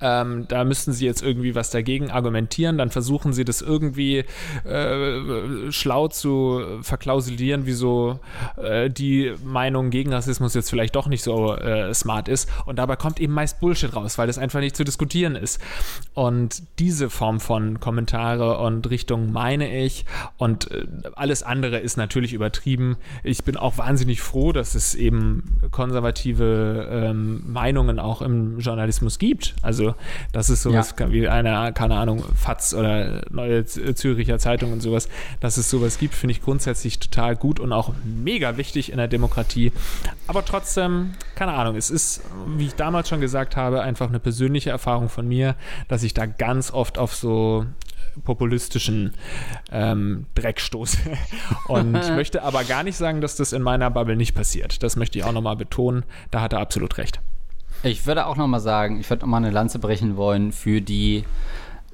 [0.00, 4.24] ähm, da müssten sie jetzt irgendwie was dagegen argumentieren, dann versuchen sie das irgendwie
[4.64, 8.20] äh, schlau zu verklausulieren, wieso
[8.56, 12.48] äh, die Meinung gegen Rassismus jetzt vielleicht doch nicht so äh, smart ist.
[12.66, 15.60] Und dabei kommt eben meist Bullshit raus, weil das einfach nicht zu diskutieren ist.
[16.14, 20.04] Und diese Form von Kommentare und Richtung meine ich.
[20.36, 22.96] Und äh, alles andere ist natürlich übertrieben.
[23.24, 29.54] Ich bin auch wahnsinnig froh, dass es eben konservative ähm, Meinungen auch im Journalismus gibt.
[29.68, 29.94] Also,
[30.32, 31.12] das ist sowas ja.
[31.12, 36.14] wie eine, keine Ahnung, FATS oder Neue Züricher Zeitung und sowas, dass es sowas gibt,
[36.14, 39.70] finde ich grundsätzlich total gut und auch mega wichtig in der Demokratie.
[40.26, 42.22] Aber trotzdem, keine Ahnung, es ist,
[42.56, 45.54] wie ich damals schon gesagt habe, einfach eine persönliche Erfahrung von mir,
[45.88, 47.66] dass ich da ganz oft auf so
[48.24, 49.12] populistischen
[49.70, 50.96] ähm, Dreck stoße.
[51.68, 54.82] Und ich möchte aber gar nicht sagen, dass das in meiner Bubble nicht passiert.
[54.82, 56.04] Das möchte ich auch nochmal betonen.
[56.30, 57.20] Da hat er absolut recht.
[57.82, 60.80] Ich würde auch noch mal sagen, ich würde noch mal eine Lanze brechen wollen für
[60.80, 61.24] die,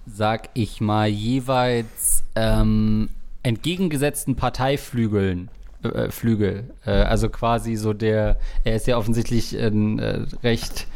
[0.07, 3.11] sag ich mal, jeweils ähm,
[3.43, 5.51] entgegengesetzten Parteiflügeln.
[5.83, 6.71] Äh, Flügel.
[6.87, 10.87] Äh, also quasi so der, er ist ja offensichtlich ein äh, recht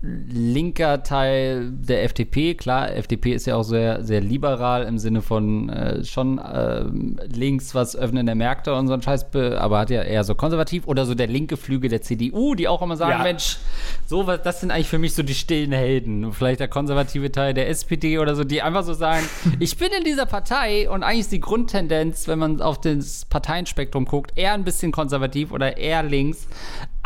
[0.00, 2.54] linker Teil der FDP.
[2.54, 6.84] Klar, FDP ist ja auch sehr, sehr liberal im Sinne von äh, schon äh,
[7.26, 10.86] links, was Öffnen der Märkte und so ein Scheiß, aber hat ja eher so konservativ
[10.86, 13.22] oder so der linke Flügel der CDU, die auch immer sagen, ja.
[13.24, 13.58] Mensch,
[14.06, 16.32] so was, das sind eigentlich für mich so die stillen Helden.
[16.32, 20.04] Vielleicht der konservative Teil der SPD oder so, die einfach so sagen, ich bin in
[20.04, 24.62] dieser Partei und eigentlich ist die Grundtendenz, wenn man auf das Parteienspektrum guckt, eher ein
[24.62, 26.46] bisschen konservativ oder eher links.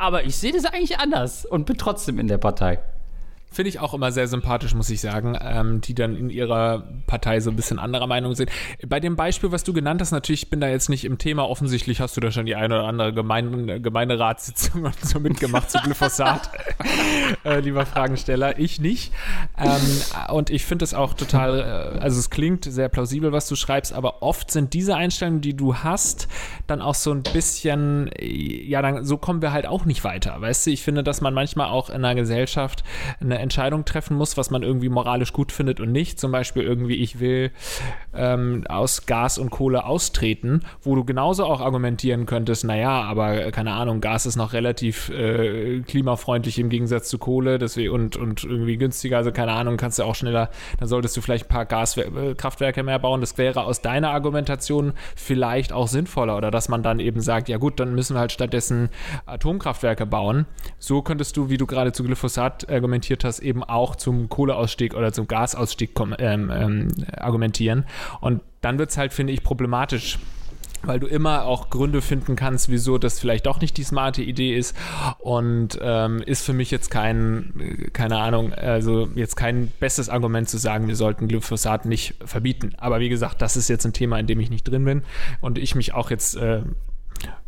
[0.02, 2.80] Aber ich sehe das eigentlich anders und bin trotzdem in der Partei.
[3.52, 7.40] Finde ich auch immer sehr sympathisch, muss ich sagen, ähm, die dann in ihrer Partei
[7.40, 8.50] so ein bisschen anderer Meinung sind.
[8.86, 11.48] Bei dem Beispiel, was du genannt hast, natürlich, ich bin da jetzt nicht im Thema.
[11.48, 15.78] Offensichtlich hast du da schon die eine oder andere Gemeinde, Gemeinderatssitzung und so mitgemacht zu
[15.78, 16.50] Glyphosat,
[17.44, 18.58] äh, lieber Fragensteller.
[18.58, 19.12] Ich nicht.
[19.58, 23.56] Ähm, und ich finde es auch total, äh, also es klingt sehr plausibel, was du
[23.56, 26.28] schreibst, aber oft sind diese Einstellungen, die du hast,
[26.66, 30.40] dann auch so ein bisschen, ja, dann so kommen wir halt auch nicht weiter.
[30.40, 32.82] Weißt du, ich finde, dass man manchmal auch in einer Gesellschaft
[33.20, 36.18] eine Entscheidung treffen muss, was man irgendwie moralisch gut findet und nicht.
[36.18, 37.50] Zum Beispiel irgendwie, ich will
[38.14, 43.72] ähm, aus Gas und Kohle austreten, wo du genauso auch argumentieren könntest, naja, aber keine
[43.72, 48.76] Ahnung, Gas ist noch relativ äh, klimafreundlich im Gegensatz zu Kohle deswegen, und, und irgendwie
[48.76, 52.82] günstiger, also keine Ahnung, kannst du auch schneller, dann solltest du vielleicht ein paar Gaskraftwerke
[52.82, 53.20] mehr bauen.
[53.20, 57.58] Das wäre aus deiner Argumentation vielleicht auch sinnvoller oder dass man dann eben sagt, ja
[57.58, 58.90] gut, dann müssen wir halt stattdessen
[59.26, 60.46] Atomkraftwerke bauen.
[60.78, 65.12] So könntest du, wie du gerade zu Glyphosat argumentiert hast, eben auch zum Kohleausstieg oder
[65.12, 67.84] zum Gasausstieg ähm, ähm, argumentieren.
[68.20, 70.18] Und dann wird es halt, finde ich, problematisch
[70.84, 74.56] weil du immer auch Gründe finden kannst, wieso das vielleicht doch nicht die smarte Idee
[74.56, 74.76] ist
[75.18, 80.58] und ähm, ist für mich jetzt kein, keine Ahnung, also jetzt kein bestes Argument zu
[80.58, 82.72] sagen, wir sollten Glyphosat nicht verbieten.
[82.78, 85.02] Aber wie gesagt, das ist jetzt ein Thema, in dem ich nicht drin bin
[85.40, 86.62] und ich mich auch jetzt äh,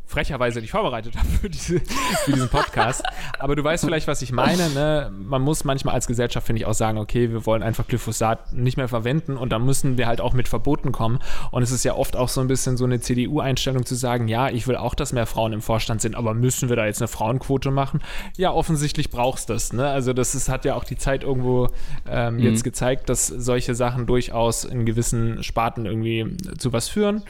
[0.07, 1.81] frecherweise nicht vorbereitet habe für, diese,
[2.25, 3.03] für diesen Podcast.
[3.39, 4.69] Aber du weißt vielleicht, was ich meine.
[4.71, 5.11] Ne?
[5.17, 8.77] Man muss manchmal als Gesellschaft, finde ich, auch sagen, okay, wir wollen einfach Glyphosat nicht
[8.77, 11.19] mehr verwenden und dann müssen wir halt auch mit Verboten kommen.
[11.51, 14.49] Und es ist ja oft auch so ein bisschen so eine CDU-Einstellung zu sagen, ja,
[14.49, 17.09] ich will auch, dass mehr Frauen im Vorstand sind, aber müssen wir da jetzt eine
[17.09, 18.01] Frauenquote machen?
[18.37, 19.73] Ja, offensichtlich brauchst du das.
[19.73, 19.89] Ne?
[19.89, 21.69] Also das ist, hat ja auch die Zeit irgendwo
[22.09, 22.41] ähm, mhm.
[22.41, 27.23] jetzt gezeigt, dass solche Sachen durchaus in gewissen Sparten irgendwie zu was führen.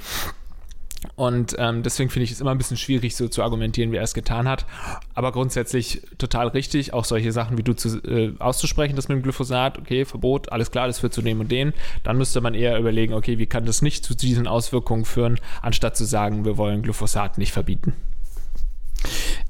[1.16, 4.02] Und ähm, deswegen finde ich es immer ein bisschen schwierig, so zu argumentieren, wie er
[4.02, 4.66] es getan hat.
[5.14, 9.22] Aber grundsätzlich total richtig, auch solche Sachen wie du zu, äh, auszusprechen, das mit dem
[9.22, 11.72] Glyphosat, okay, Verbot, alles klar, das führt zu dem und dem.
[12.02, 15.96] Dann müsste man eher überlegen, okay, wie kann das nicht zu diesen Auswirkungen führen, anstatt
[15.96, 17.94] zu sagen, wir wollen Glyphosat nicht verbieten.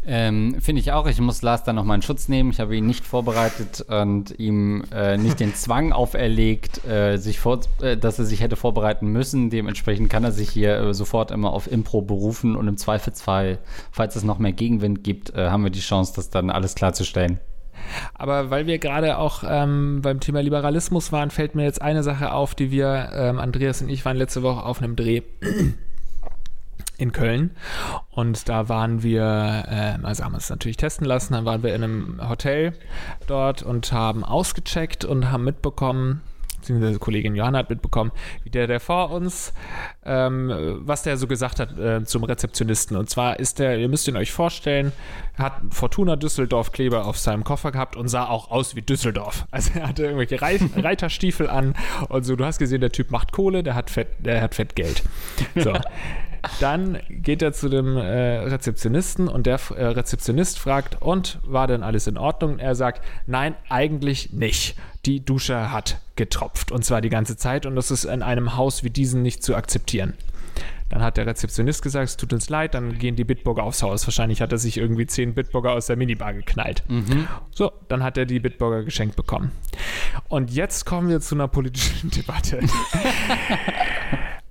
[0.06, 1.06] Ähm, Finde ich auch.
[1.06, 2.50] Ich muss Lars dann nochmal in Schutz nehmen.
[2.50, 7.60] Ich habe ihn nicht vorbereitet und ihm äh, nicht den Zwang auferlegt, äh, sich vor,
[7.80, 9.50] äh, dass er sich hätte vorbereiten müssen.
[9.50, 13.58] Dementsprechend kann er sich hier äh, sofort immer auf Impro berufen und im Zweifelsfall,
[13.92, 17.40] falls es noch mehr Gegenwind gibt, äh, haben wir die Chance, das dann alles klarzustellen.
[18.14, 22.32] Aber weil wir gerade auch ähm, beim Thema Liberalismus waren, fällt mir jetzt eine Sache
[22.32, 25.22] auf, die wir, ähm, Andreas und ich, waren letzte Woche auf einem Dreh
[26.96, 27.50] in Köln.
[28.10, 31.74] Und da waren wir, äh, also haben wir es natürlich testen lassen, dann waren wir
[31.74, 32.74] in einem Hotel
[33.26, 36.22] dort und haben ausgecheckt und haben mitbekommen,
[36.64, 38.10] beziehungsweise Kollegin Johanna hat mitbekommen,
[38.42, 39.52] wie der, der vor uns,
[40.04, 42.96] ähm, was der so gesagt hat äh, zum Rezeptionisten.
[42.96, 44.92] Und zwar ist der, ihr müsst ihn euch vorstellen,
[45.36, 49.46] hat Fortuna Düsseldorf Kleber auf seinem Koffer gehabt und sah auch aus wie Düsseldorf.
[49.54, 51.74] Also er hatte irgendwelche Reit Reiterstiefel an
[52.08, 52.34] und so.
[52.34, 55.02] Du hast gesehen, der Typ macht Kohle, der hat fett, der hat fett Geld.
[55.54, 55.72] So.
[56.60, 61.82] Dann geht er zu dem äh, Rezeptionisten und der äh, Rezeptionist fragt, und war denn
[61.82, 62.58] alles in Ordnung?
[62.58, 64.76] Er sagt, nein, eigentlich nicht.
[65.06, 68.84] Die Dusche hat getropft und zwar die ganze Zeit und das ist in einem Haus
[68.84, 70.14] wie diesem nicht zu akzeptieren.
[70.90, 74.06] Dann hat der Rezeptionist gesagt, es tut uns leid, dann gehen die Bitburger aufs Haus.
[74.06, 76.84] Wahrscheinlich hat er sich irgendwie zehn Bitburger aus der Minibar geknallt.
[76.88, 77.26] Mhm.
[77.50, 79.50] So, dann hat er die Bitburger geschenkt bekommen.
[80.28, 82.60] Und jetzt kommen wir zu einer politischen Debatte.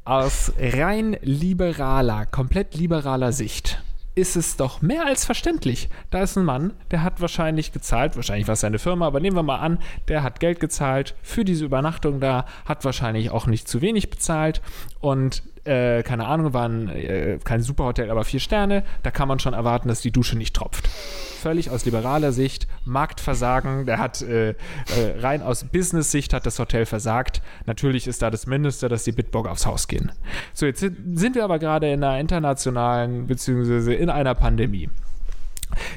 [0.06, 3.82] Aus rein liberaler, komplett liberaler Sicht
[4.16, 5.88] ist es doch mehr als verständlich.
[6.12, 9.38] Da ist ein Mann, der hat wahrscheinlich gezahlt, wahrscheinlich war es seine Firma, aber nehmen
[9.38, 9.80] wir mal an,
[10.10, 14.62] der hat Geld gezahlt für diese Übernachtung da, hat wahrscheinlich auch nicht zu wenig bezahlt
[15.00, 18.84] und äh, keine Ahnung, waren äh, kein Superhotel, aber vier Sterne.
[19.02, 20.88] Da kann man schon erwarten, dass die Dusche nicht tropft.
[20.88, 24.56] Völlig aus liberaler Sicht, Marktversagen, der hat äh, äh,
[25.20, 27.42] rein aus Business-Sicht hat das Hotel versagt.
[27.66, 30.12] Natürlich ist da das Mindeste, dass die Bitburg aufs Haus gehen.
[30.54, 34.90] So, jetzt sind wir aber gerade in einer internationalen, beziehungsweise in einer Pandemie.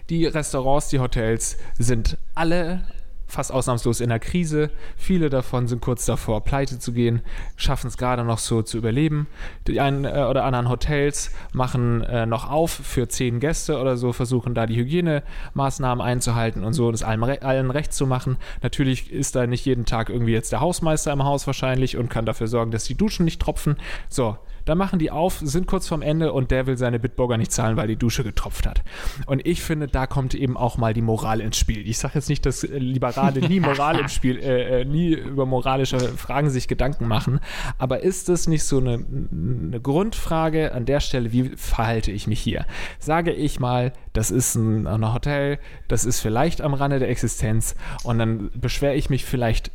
[0.08, 2.82] Die Restaurants, die Hotels sind alle
[3.26, 4.70] fast ausnahmslos in der Krise.
[4.96, 7.22] Viele davon sind kurz davor, pleite zu gehen,
[7.56, 9.26] schaffen es gerade noch so zu überleben.
[9.66, 14.12] Die einen äh, oder anderen Hotels machen äh, noch auf für zehn Gäste oder so,
[14.12, 18.36] versuchen da die Hygienemaßnahmen einzuhalten und so, das allen, allen recht zu machen.
[18.62, 22.26] Natürlich ist da nicht jeden Tag irgendwie jetzt der Hausmeister im Haus wahrscheinlich und kann
[22.26, 23.76] dafür sorgen, dass die Duschen nicht tropfen.
[24.08, 27.52] So, da machen die auf, sind kurz vorm Ende und der will seine Bitburger nicht
[27.52, 28.82] zahlen, weil die Dusche getropft hat.
[29.24, 31.88] Und ich finde, da kommt eben auch mal die Moral ins Spiel.
[31.88, 35.98] Ich sage jetzt nicht, dass Liberale nie Moral im Spiel, äh, äh, nie über moralische
[35.98, 37.40] Fragen sich Gedanken machen,
[37.78, 42.40] aber ist es nicht so eine, eine Grundfrage an der Stelle, wie verhalte ich mich
[42.40, 42.66] hier?
[42.98, 47.76] Sage ich mal, das ist ein, ein Hotel, das ist vielleicht am Rande der Existenz
[48.02, 49.70] und dann beschwere ich mich vielleicht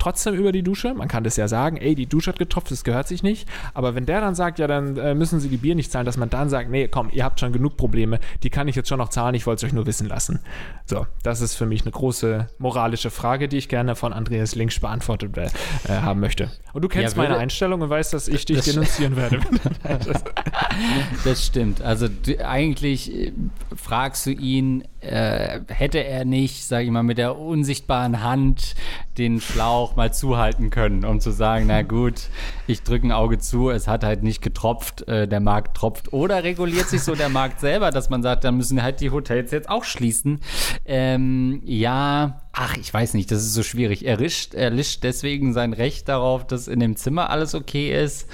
[0.00, 0.94] trotzdem über die Dusche.
[0.94, 3.48] Man kann das ja sagen, ey, die Dusche hat getropft, das gehört sich nicht.
[3.74, 6.16] Aber wenn der dann sagt, ja, dann äh, müssen Sie die Bier nicht zahlen, dass
[6.16, 8.98] man dann sagt, nee, komm, ihr habt schon genug Probleme, die kann ich jetzt schon
[8.98, 10.40] noch zahlen, ich wollte es euch nur wissen lassen.
[10.86, 14.80] So, das ist für mich eine große moralische Frage, die ich gerne von Andreas Links
[14.80, 15.48] beantwortet äh,
[15.88, 16.50] haben möchte.
[16.72, 19.40] Und du kennst ja, meine Einstellung und weißt, dass ich dich denunzieren werde.
[21.24, 21.82] das stimmt.
[21.82, 23.32] Also du, eigentlich äh,
[23.76, 28.74] fragst du ihn, äh, hätte er nicht, sage ich mal, mit der unsichtbaren Hand
[29.18, 32.28] den Schlauch mal zuhalten können, um zu sagen, na gut,
[32.66, 36.12] ich drücke ein Auge zu, es hat halt nicht getropft, äh, der Markt tropft.
[36.12, 39.50] Oder reguliert sich so der Markt selber, dass man sagt, dann müssen halt die Hotels
[39.50, 40.40] jetzt auch schließen.
[40.84, 44.04] Ähm, ja, ach, ich weiß nicht, das ist so schwierig.
[44.04, 48.26] Er rischt, er lischt deswegen sein Recht darauf, dass in dem Zimmer alles okay ist.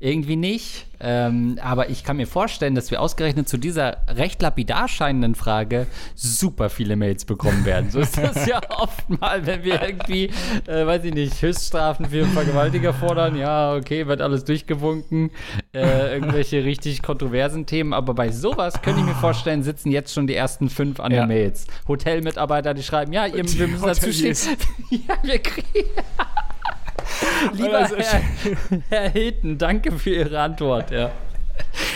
[0.00, 0.86] Irgendwie nicht.
[1.02, 5.86] Ähm, aber ich kann mir vorstellen, dass wir ausgerechnet zu dieser recht lapidar scheinenden Frage
[6.14, 7.90] super viele Mails bekommen werden.
[7.90, 10.26] So ist das ja oft mal, wenn wir irgendwie,
[10.66, 13.34] äh, weiß ich nicht, Höchststrafen für Vergewaltiger fordern.
[13.36, 15.30] Ja, okay, wird alles durchgewunken.
[15.72, 17.94] Äh, irgendwelche richtig kontroversen Themen.
[17.94, 21.22] Aber bei sowas könnte ich mir vorstellen, sitzen jetzt schon die ersten fünf an Ja.
[21.22, 21.66] den Mails.
[21.88, 24.36] Hotelmitarbeiter, die schreiben, ja, ihr, wir müssen dazu stehen.
[24.90, 25.68] Ja, wir kriegen.
[27.54, 28.22] Lieber Also, Herr,
[28.88, 30.90] Herr Hilton, danke für Ihre Antwort.
[30.90, 31.10] Ja.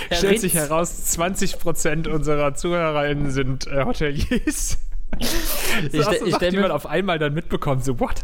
[0.09, 4.79] Herr Stellt Ritz, sich heraus, 20% unserer ZuhörerInnen sind äh, Hoteliers.
[5.19, 7.85] Ich So, ich Sachen, stell die mir- auf einmal dann mitbekommt.
[7.85, 8.23] So, what?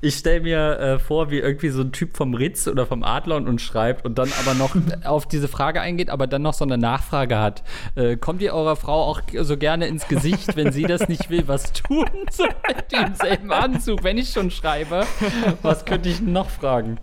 [0.00, 3.48] Ich stelle mir äh, vor, wie irgendwie so ein Typ vom Ritz oder vom Adlon
[3.48, 6.78] und schreibt und dann aber noch auf diese Frage eingeht, aber dann noch so eine
[6.78, 7.64] Nachfrage hat.
[7.96, 11.48] Äh, kommt ihr eurer Frau auch so gerne ins Gesicht, wenn sie das nicht will?
[11.48, 12.48] Was tun soll
[12.92, 15.04] die im selben Anzug, wenn ich schon schreibe?
[15.62, 17.00] Was könnte ich noch fragen?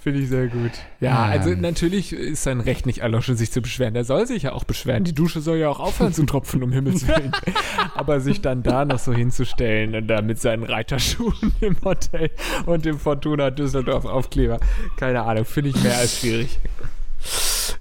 [0.00, 0.70] Finde ich sehr gut.
[1.00, 3.94] Ja, also natürlich ist sein Recht nicht erloschen, sich zu beschweren.
[3.94, 5.04] Er soll sich ja auch beschweren.
[5.04, 7.32] Die Dusche soll ja auch aufhören zu tropfen, um Himmels Willen.
[7.94, 12.30] Aber sich dann da noch so hinzustellen und da mit seinen Reiterschuhen im Hotel
[12.66, 14.58] und dem Fortuna Düsseldorf Aufkleber,
[14.96, 16.58] keine Ahnung, finde ich mehr als schwierig.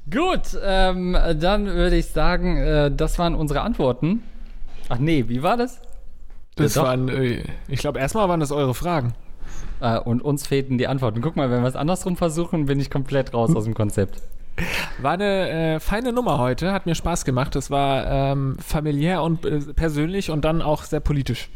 [0.10, 4.24] Gut, ähm, dann würde ich sagen, äh, das waren unsere Antworten.
[4.90, 5.82] Ach nee, wie war das?
[6.56, 9.14] Das Ja, waren, äh, ich glaube, erstmal waren das eure Fragen.
[9.82, 11.22] Äh, und uns fehlten die Antworten.
[11.22, 14.22] Guck mal, wenn wir es andersrum versuchen, bin ich komplett raus aus dem Konzept.
[15.02, 17.56] War eine äh, feine Nummer heute, hat mir Spaß gemacht.
[17.56, 21.50] Das war ähm, familiär und äh, persönlich und dann auch sehr politisch.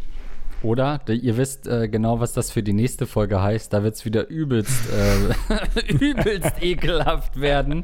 [0.64, 1.02] Oder?
[1.08, 3.72] Ihr wisst äh, genau, was das für die nächste Folge heißt.
[3.72, 7.84] Da wird es wieder übelst, äh, übelst ekelhaft werden.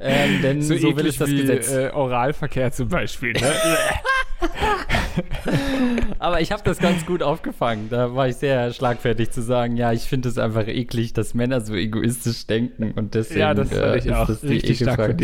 [0.00, 1.72] Ähm, denn so, So, will es eklig das Gesetz.
[1.72, 3.32] Äh, Oralverkehr zum Beispiel.
[3.32, 3.40] Ne?
[6.18, 7.88] Aber ich habe das ganz gut aufgefangen.
[7.90, 11.60] Da war ich sehr schlagfertig zu sagen, ja, ich finde es einfach eklig, dass Männer
[11.60, 15.16] so egoistisch denken und deswegen ja, das äh, ich ist auch das die richtig stark.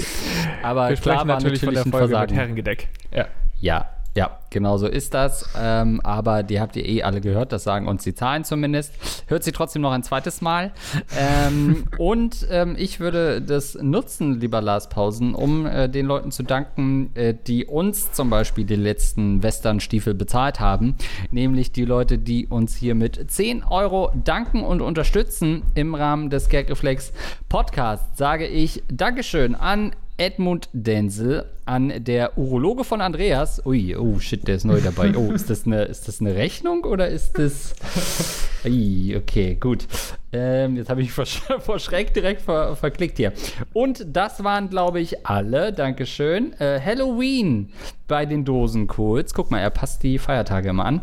[0.63, 2.33] Aber Wir klar war natürlich von der Folge mit.
[2.33, 2.89] Herrengedeck.
[3.15, 3.29] Ja.
[3.61, 5.49] Ja, ja, genau so ist das.
[5.59, 8.93] Ähm, aber die habt ihr eh alle gehört, das sagen uns die Zahlen zumindest.
[9.27, 10.73] Hört sie trotzdem noch ein zweites Mal.
[11.19, 16.43] Ähm, und ähm, ich würde das nutzen, lieber Lars Pausen, um äh, den Leuten zu
[16.43, 20.97] danken, äh, die uns zum Beispiel die letzten Western-Stiefel bezahlt haben.
[21.31, 26.51] Nämlich die Leute, die uns hier mit 10 Euro danken und unterstützen im Rahmen des
[26.51, 27.15] Gagreflex
[27.49, 28.19] Podcasts.
[28.19, 29.93] Sage ich Dankeschön an
[30.23, 33.61] Edmund Denzel, an der Urologe von Andreas.
[33.67, 35.17] Ui, oh shit, der ist neu dabei.
[35.17, 37.75] Oh, ist das eine, ist das eine Rechnung oder ist das.
[38.65, 39.89] Ui, okay, gut.
[40.33, 41.27] Ähm, jetzt habe ich vor,
[41.59, 43.33] vor Schreck direkt ver, verklickt hier.
[43.73, 45.73] Und das waren, glaube ich, alle.
[45.73, 46.53] Dankeschön.
[46.61, 47.73] Äh, Halloween
[48.07, 49.35] bei den Dosencodes.
[49.35, 51.03] Guck mal, er passt die Feiertage immer an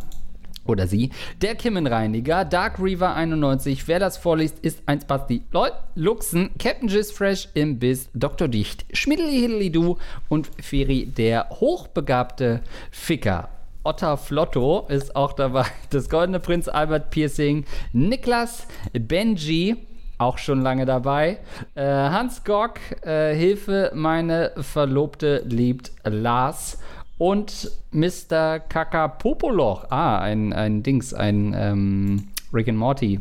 [0.70, 1.10] oder sie.
[1.42, 5.44] Der Kimmenreiniger, Dark Reaver 91, wer das vorliest, ist ein Spasti.
[5.52, 8.48] Lol, Luxen, Captain Jizz Fresh im Biss, Dr.
[8.48, 9.98] Dicht, Schmiddeli Du
[10.30, 12.62] und Feri, der hochbegabte
[12.92, 13.50] Ficker.
[13.84, 15.66] Otter Flotto ist auch dabei.
[15.90, 19.78] Das Goldene Prinz Albert Piercing, Niklas, Benji,
[20.20, 21.40] auch schon lange dabei.
[21.76, 26.78] Äh, Hans Gock, äh, Hilfe, meine Verlobte liebt Lars.
[27.20, 28.60] Und Mr.
[28.60, 29.92] Kakapopoloch.
[29.92, 33.20] Ah, ein, ein Dings, ein ähm, Rick and Morty.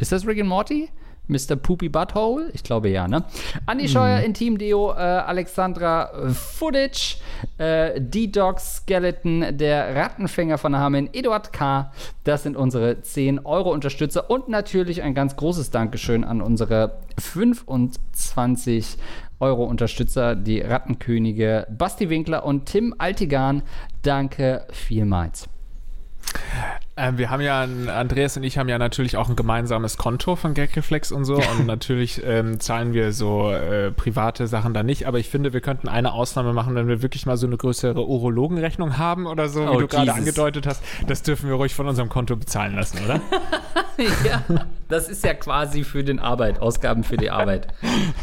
[0.00, 0.90] Ist das Rick and Morty?
[1.26, 1.56] Mr.
[1.56, 2.50] Poopy Butthole?
[2.52, 3.24] Ich glaube ja, ne?
[3.66, 7.16] Andi Scheuer, Intim Deo, äh, Alexandra Footage,
[7.58, 11.92] äh, D-Dog Skeleton, der Rattenfänger von Hameln, Eduard K.
[12.24, 18.96] Das sind unsere 10-Euro-Unterstützer und natürlich ein ganz großes Dankeschön an unsere 25
[19.40, 23.62] Euro-Unterstützer, die Rattenkönige Basti Winkler und Tim Altigan.
[24.02, 25.48] Danke vielmals.
[26.96, 30.54] Ähm, wir haben ja, Andreas und ich haben ja natürlich auch ein gemeinsames Konto von
[30.54, 35.18] Gagreflex und so und natürlich ähm, zahlen wir so äh, private Sachen da nicht, aber
[35.18, 38.96] ich finde, wir könnten eine Ausnahme machen, wenn wir wirklich mal so eine größere Urologenrechnung
[38.96, 40.84] haben oder so, wie Oh, du gerade angedeutet hast.
[41.08, 43.20] Das dürfen wir ruhig von unserem Konto bezahlen lassen, oder?
[44.24, 44.44] ja,
[44.88, 47.66] das ist ja quasi für den Arbeit, Ausgaben für die Arbeit.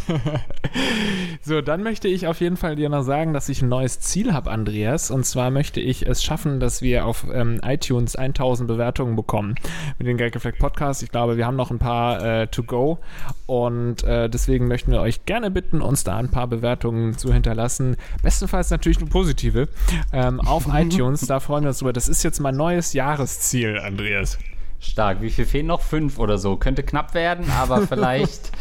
[1.41, 4.31] so, dann möchte ich auf jeden Fall dir noch sagen, dass ich ein neues Ziel
[4.31, 5.11] habe, Andreas.
[5.11, 9.55] Und zwar möchte ich es schaffen, dass wir auf ähm, iTunes 1000 Bewertungen bekommen
[9.97, 11.03] mit dem Geldgefleckt Podcast.
[11.03, 12.99] Ich glaube, wir haben noch ein paar äh, to go.
[13.45, 17.97] Und äh, deswegen möchten wir euch gerne bitten, uns da ein paar Bewertungen zu hinterlassen.
[18.23, 19.67] Bestenfalls natürlich nur positive.
[20.13, 21.93] Ähm, auf iTunes, da freuen wir uns drüber.
[21.93, 24.37] Das ist jetzt mein neues Jahresziel, Andreas.
[24.79, 25.21] Stark.
[25.21, 25.81] Wie viel fehlen noch?
[25.81, 26.57] Fünf oder so.
[26.57, 28.51] Könnte knapp werden, aber vielleicht,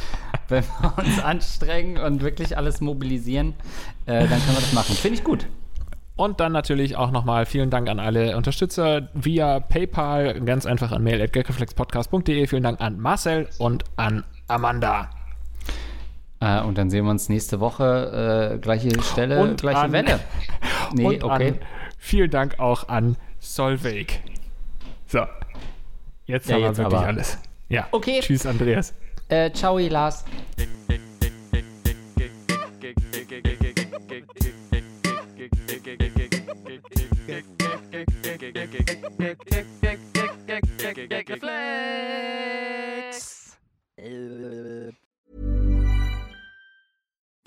[0.48, 3.55] wenn wir uns anstrengen und wirklich alles mobilisieren,
[4.07, 4.94] äh, dann können wir das machen.
[4.94, 5.46] Finde ich gut.
[6.20, 11.02] Und dann natürlich auch nochmal vielen Dank an alle Unterstützer via PayPal, ganz einfach an
[11.02, 12.46] mail.geldgeflexpodcast.de.
[12.46, 15.08] Vielen Dank an Marcel und an Amanda.
[16.40, 20.20] Äh, und dann sehen wir uns nächste Woche, äh, gleiche Stelle, und gleiche an, Welle.
[20.92, 21.52] Nee, okay.
[21.52, 21.58] An,
[21.96, 24.20] vielen Dank auch an Solveig.
[25.06, 25.20] So.
[26.26, 27.06] Jetzt ja, haben jetzt wir wirklich aber.
[27.06, 27.38] alles.
[27.70, 27.88] Ja.
[27.92, 28.20] Okay.
[28.20, 28.92] Tschüss, Andreas.
[29.30, 30.26] Äh, ciao, Lars.